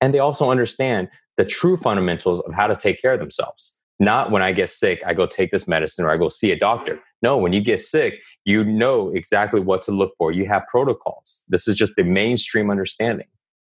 [0.00, 3.76] and they also understand the true fundamentals of how to take care of themselves.
[3.98, 6.58] Not when I get sick, I go take this medicine or I go see a
[6.58, 6.98] doctor.
[7.22, 10.32] No, when you get sick, you know exactly what to look for.
[10.32, 11.44] You have protocols.
[11.48, 13.26] This is just the mainstream understanding,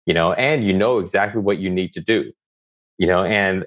[0.05, 2.31] you know, and you know exactly what you need to do,
[2.97, 3.65] you know, and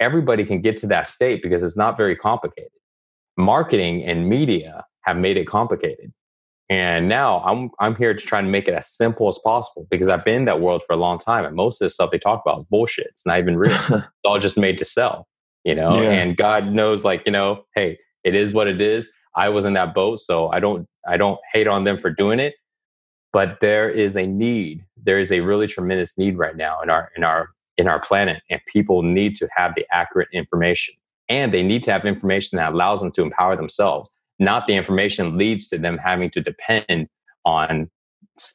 [0.00, 2.70] everybody can get to that state because it's not very complicated.
[3.36, 6.12] Marketing and media have made it complicated.
[6.68, 10.08] And now I'm I'm here to try and make it as simple as possible because
[10.08, 12.18] I've been in that world for a long time and most of the stuff they
[12.18, 13.06] talk about is bullshit.
[13.06, 13.72] It's not even real.
[13.88, 15.28] it's all just made to sell,
[15.64, 15.94] you know?
[15.94, 16.10] Yeah.
[16.10, 19.08] And God knows like, you know, hey, it is what it is.
[19.36, 22.40] I was in that boat, so I don't I don't hate on them for doing
[22.40, 22.54] it.
[23.32, 24.84] But there is a need.
[24.96, 28.42] There is a really tremendous need right now in our in our in our planet
[28.50, 30.94] and people need to have the accurate information.
[31.28, 35.36] And they need to have information that allows them to empower themselves not the information
[35.36, 37.08] leads to them having to depend
[37.44, 37.90] on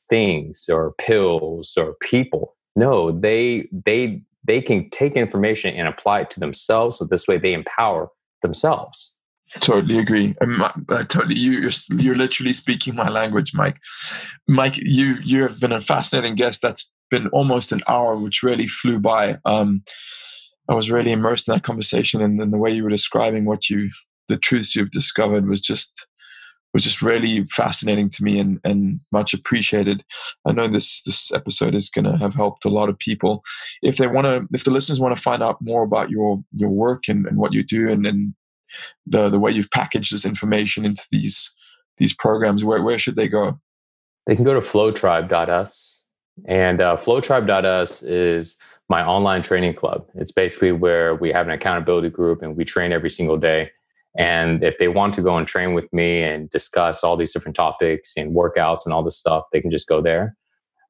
[0.10, 2.56] things or pills or people.
[2.76, 7.38] No they they they can take information and apply it to themselves so this way
[7.38, 8.10] they empower
[8.42, 9.18] themselves.
[9.60, 10.34] Totally agree.
[10.42, 13.78] I'm, I totally you you're, you're literally speaking my language mike.
[14.48, 16.62] Mike you you have been a fascinating guest.
[16.62, 19.38] That's been almost an hour, which really flew by.
[19.46, 19.84] Um,
[20.70, 23.90] I was really immersed in that conversation, and, the way you were describing what you,
[24.30, 26.08] the truths you've discovered, was just
[26.74, 30.06] was just really fascinating to me and, and much appreciated.
[30.48, 33.44] I know this this episode is going to have helped a lot of people.
[33.82, 36.70] If they want to, if the listeners want to find out more about your your
[36.70, 38.34] work and, and what you do, and, and
[39.06, 41.50] the the way you've packaged this information into these
[41.98, 43.60] these programs, where where should they go?
[44.28, 46.01] They can go to flowtribe.us
[46.46, 48.60] and uh, flowtribe.us is
[48.90, 50.06] my online training club.
[50.16, 53.72] It's basically where we have an accountability group and we train every single day.
[54.18, 57.56] And if they want to go and train with me and discuss all these different
[57.56, 60.36] topics and workouts and all this stuff, they can just go there.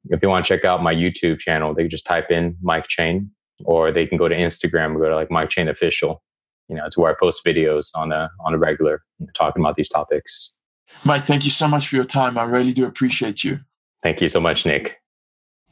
[0.06, 2.88] If they want to check out my YouTube channel, they can just type in Mike
[2.88, 3.30] Chang,
[3.64, 6.24] or they can go to Instagram and go to like Mike Chang Official.
[6.68, 9.62] You know, it's where I post videos on a on a regular you know, talking
[9.62, 10.58] about these topics.
[11.06, 12.40] Mike, thank you so much for your time.
[12.40, 13.60] I really do appreciate you.
[14.02, 15.01] Thank you so much, Nick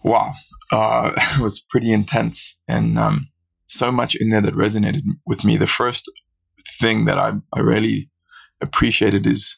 [0.04, 0.34] wow,
[0.72, 3.28] uh, it was pretty intense and um,
[3.68, 5.58] so much in there that resonated with me.
[5.58, 6.10] The first
[6.80, 8.10] thing that I, I really
[8.62, 9.58] appreciated is,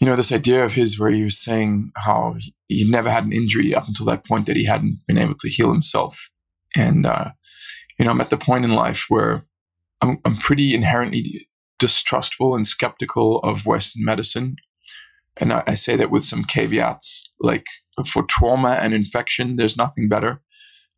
[0.00, 2.36] you know, this idea of his where he was saying how
[2.68, 5.48] he never had an injury up until that point that he hadn't been able to
[5.48, 6.28] heal himself.
[6.74, 7.30] And, uh,
[7.98, 9.46] you know, I'm at the point in life where
[10.02, 11.48] I'm, I'm pretty inherently
[11.78, 14.56] distrustful and skeptical of Western medicine.
[15.38, 17.30] And I, I say that with some caveats.
[17.40, 17.66] Like
[18.06, 20.40] for trauma and infection, there's nothing better.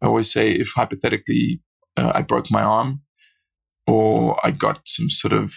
[0.03, 1.61] I always say if hypothetically
[1.97, 3.03] uh, I broke my arm
[3.87, 5.53] or I got some sort of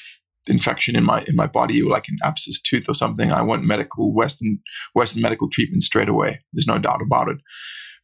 [0.47, 3.63] infection in my in my body or like an abscess tooth or something, I want
[3.63, 4.59] medical Western
[4.93, 6.39] Western medical treatment straight away.
[6.53, 7.37] There's no doubt about it.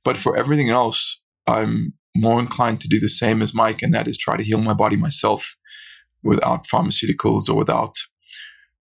[0.03, 4.07] But for everything else, I'm more inclined to do the same as Mike, and that
[4.07, 5.55] is try to heal my body myself
[6.23, 7.95] without pharmaceuticals or without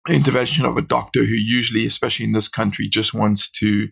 [0.09, 3.89] intervention of a doctor who usually, especially in this country, just wants to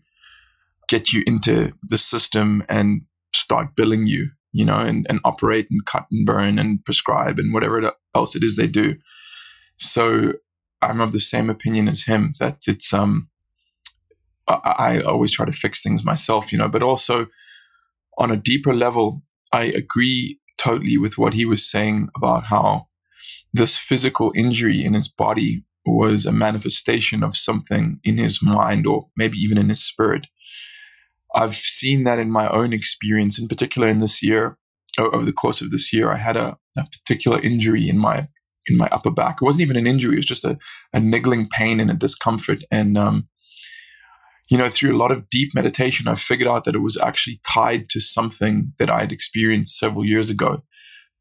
[0.89, 3.03] get you into the system and
[3.35, 7.55] start billing you, you know, and, and operate and cut and burn and prescribe and
[7.55, 8.97] whatever else it is they do.
[9.77, 10.33] So
[10.83, 13.29] I'm of the same opinion as him that it's um
[14.49, 17.27] I, I always try to fix things myself, you know, but also
[18.19, 22.89] on a deeper level, I agree totally with what he was saying about how
[23.53, 29.09] this physical injury in his body was a manifestation of something in his mind or
[29.16, 30.26] maybe even in his spirit.
[31.34, 34.59] I've seen that in my own experience, in particular in this year,
[34.99, 38.28] over the course of this year, I had a, a particular injury in my
[38.66, 39.38] in my upper back.
[39.41, 40.59] It wasn't even an injury; it was just a,
[40.93, 42.59] a niggling pain and a discomfort.
[42.70, 43.28] And um,
[44.51, 47.41] you know, through a lot of deep meditation, I figured out that it was actually
[47.49, 50.62] tied to something that I had experienced several years ago,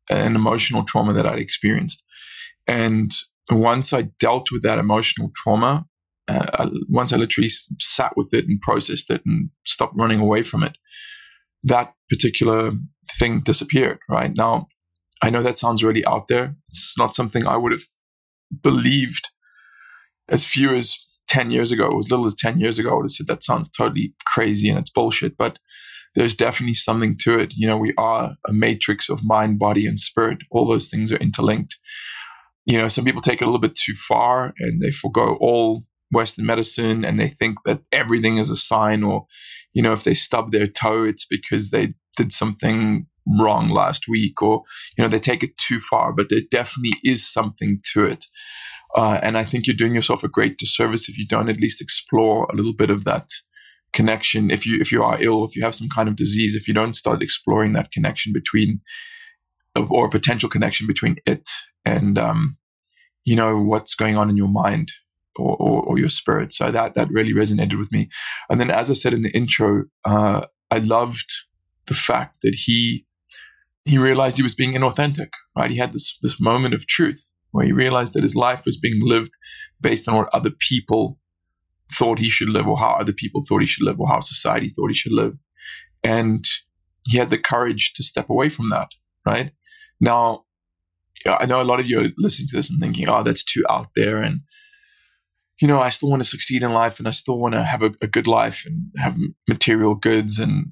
[0.09, 2.03] an emotional trauma that I'd experienced.
[2.67, 3.11] And
[3.57, 5.85] once I dealt with that emotional trauma,
[6.27, 10.63] uh, once I literally sat with it and processed it and stopped running away from
[10.63, 10.77] it,
[11.63, 12.71] that particular
[13.17, 13.99] thing disappeared.
[14.09, 14.67] Right now,
[15.21, 16.55] I know that sounds really out there.
[16.69, 17.81] It's not something I would have
[18.61, 19.27] believed
[20.29, 20.95] as few as
[21.27, 23.69] 10 years ago, as little as 10 years ago, I would have said that sounds
[23.69, 25.37] totally crazy and it's bullshit.
[25.37, 25.59] But
[26.15, 27.53] there's definitely something to it.
[27.55, 30.39] You know, we are a matrix of mind, body, and spirit.
[30.49, 31.77] All those things are interlinked.
[32.69, 35.85] You know, some people take it a little bit too far and they forego all
[36.11, 39.25] Western medicine and they think that everything is a sign, or,
[39.73, 43.07] you know, if they stub their toe, it's because they did something
[43.39, 44.61] wrong last week, or,
[44.95, 48.25] you know, they take it too far, but there definitely is something to it.
[48.95, 51.81] Uh, and I think you're doing yourself a great disservice if you don't at least
[51.81, 53.29] explore a little bit of that
[53.93, 54.51] connection.
[54.51, 56.75] If you if you are ill, if you have some kind of disease, if you
[56.75, 58.81] don't start exploring that connection between,
[59.75, 61.49] or potential connection between it
[61.89, 62.57] and, um,
[63.25, 64.91] you know, what's going on in your mind
[65.37, 66.53] or, or, or, your spirit.
[66.53, 68.09] So that that really resonated with me.
[68.49, 71.31] And then, as I said in the intro, uh, I loved
[71.87, 73.05] the fact that he
[73.85, 75.29] he realized he was being inauthentic.
[75.57, 78.77] Right, he had this this moment of truth where he realized that his life was
[78.77, 79.33] being lived
[79.81, 81.17] based on what other people
[81.97, 84.71] thought he should live or how other people thought he should live or how society
[84.75, 85.33] thought he should live.
[86.03, 86.45] And
[87.07, 88.89] he had the courage to step away from that,
[89.25, 89.51] right?
[89.99, 90.45] Now,
[91.25, 93.63] I know a lot of you are listening to this and thinking, oh, that's too
[93.69, 94.21] out there.
[94.21, 94.41] And,
[95.61, 97.81] you know, I still want to succeed in life and I still want to have
[97.81, 99.17] a, a good life and have
[99.47, 100.71] material goods and,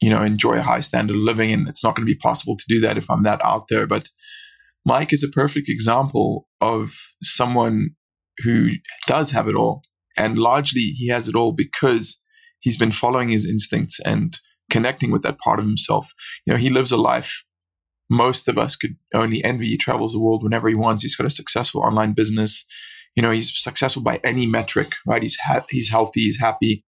[0.00, 1.52] you know, enjoy a high standard of living.
[1.52, 3.86] And it's not going to be possible to do that if I'm that out there.
[3.86, 4.10] But
[4.84, 6.92] Mike is a perfect example of
[7.22, 7.90] someone
[8.38, 8.70] who
[9.06, 9.82] does have it all.
[10.16, 12.20] And largely he has it all because
[12.60, 14.38] he's been following his instincts and
[14.70, 16.12] connecting with that part of himself.
[16.46, 17.44] You know, he lives a life
[18.14, 19.68] most of us could only envy.
[19.68, 21.02] He travels the world whenever he wants.
[21.02, 22.64] He's got a successful online business.
[23.14, 25.22] You know, he's successful by any metric, right?
[25.22, 26.84] He's ha- he's healthy, he's happy.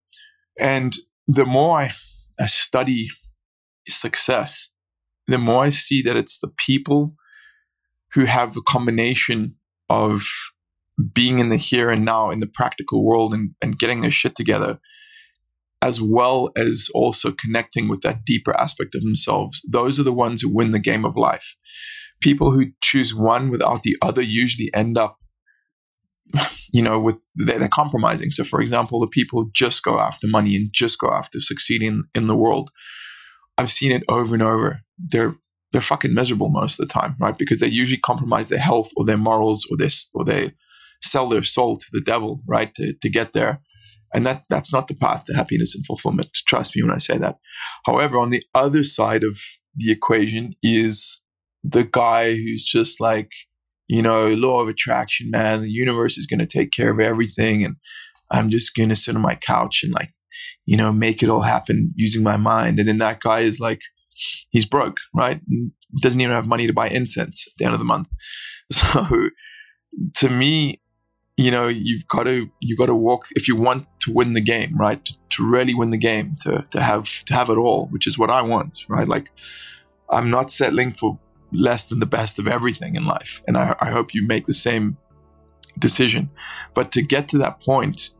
[0.58, 0.94] And
[1.26, 1.92] the more I,
[2.40, 3.08] I study
[3.88, 4.70] success,
[5.26, 7.14] the more I see that it's the people
[8.12, 9.54] who have a combination
[9.88, 10.22] of
[11.12, 14.34] being in the here and now in the practical world and, and getting their shit
[14.34, 14.78] together,
[15.82, 19.62] as well as also connecting with that deeper aspect of themselves.
[19.70, 21.56] Those are the ones who win the game of life.
[22.20, 25.18] People who choose one without the other usually end up,
[26.72, 28.30] you know, with they're, they're compromising.
[28.30, 32.04] So, for example, the people who just go after money and just go after succeeding
[32.14, 32.70] in the world,
[33.58, 34.80] I've seen it over and over.
[34.98, 35.34] They're
[35.72, 37.36] they're fucking miserable most of the time, right?
[37.36, 40.54] Because they usually compromise their health or their morals or this or they
[41.02, 42.74] sell their soul to the devil, right?
[42.76, 43.60] To, to get there.
[44.16, 46.28] And that that's not the path to happiness and fulfillment.
[46.48, 47.36] Trust me when I say that.
[47.84, 49.38] However, on the other side of
[49.76, 51.20] the equation is
[51.62, 53.28] the guy who's just like,
[53.88, 55.60] you know, law of attraction, man.
[55.60, 57.76] The universe is going to take care of everything, and
[58.30, 60.12] I'm just going to sit on my couch and like,
[60.64, 62.78] you know, make it all happen using my mind.
[62.78, 63.82] And then that guy is like,
[64.50, 65.42] he's broke, right?
[66.00, 68.08] Doesn't even have money to buy incense at the end of the month.
[68.72, 69.06] So
[70.16, 70.80] to me,
[71.36, 74.40] you know, you've got to you've got to walk if you want to win the
[74.40, 75.04] game, right?
[75.04, 78.18] To, to really win the game, to to have to have it all, which is
[78.18, 79.06] what I want, right?
[79.06, 79.30] Like
[80.10, 81.18] I'm not settling for
[81.52, 83.42] less than the best of everything in life.
[83.46, 84.96] And I, I hope you make the same
[85.78, 86.30] decision.
[86.74, 88.10] But to get to that point,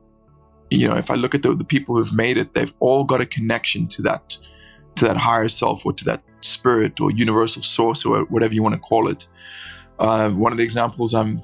[0.71, 3.21] you know, if I look at the, the people who've made it, they've all got
[3.21, 4.37] a connection to that
[4.97, 8.75] to that higher self or to that spirit or universal source or whatever you want
[8.75, 9.29] to call it.
[9.99, 11.43] Uh, one of the examples I'm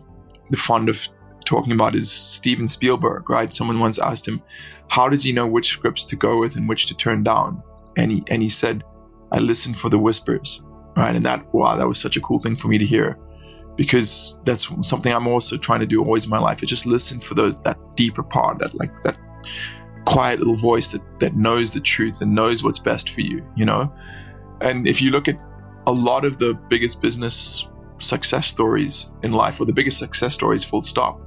[0.50, 1.08] the fond of
[1.44, 3.52] talking about is Steven Spielberg, right?
[3.52, 4.42] Someone once asked him,
[4.88, 7.62] how does he know which scripts to go with and which to turn down?
[7.96, 8.82] And he, and he said,
[9.32, 10.60] I listen for the whispers,
[10.96, 11.14] right?
[11.14, 13.18] And that, wow, that was such a cool thing for me to hear
[13.76, 16.60] because that's something I'm also trying to do always in my life.
[16.62, 19.16] I just listen for those, that deeper part, that like that
[20.04, 23.64] quiet little voice that, that knows the truth and knows what's best for you, you
[23.64, 23.92] know?
[24.60, 25.40] And if you look at
[25.86, 27.66] a lot of the biggest business
[27.98, 31.20] success stories in life, or the biggest success stories, full stop,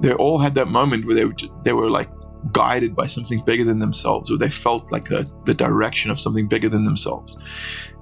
[0.00, 2.10] they all had that moment where they were, they were like
[2.50, 6.48] guided by something bigger than themselves, or they felt like the, the direction of something
[6.48, 7.36] bigger than themselves.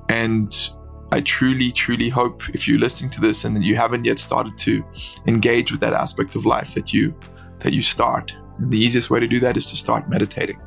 [0.08, 0.56] And
[1.12, 4.84] I truly, truly hope if you're listening to this and you haven't yet started to
[5.26, 7.14] engage with that aspect of life that you
[7.60, 8.32] that you start.
[8.58, 10.60] And the easiest way to do that is to start meditating.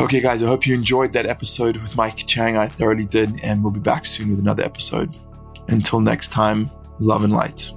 [0.00, 2.56] Okay, guys, I hope you enjoyed that episode with Mike Chang.
[2.56, 5.16] I thoroughly did, and we'll be back soon with another episode.
[5.66, 6.70] Until next time,
[7.00, 7.72] love and light.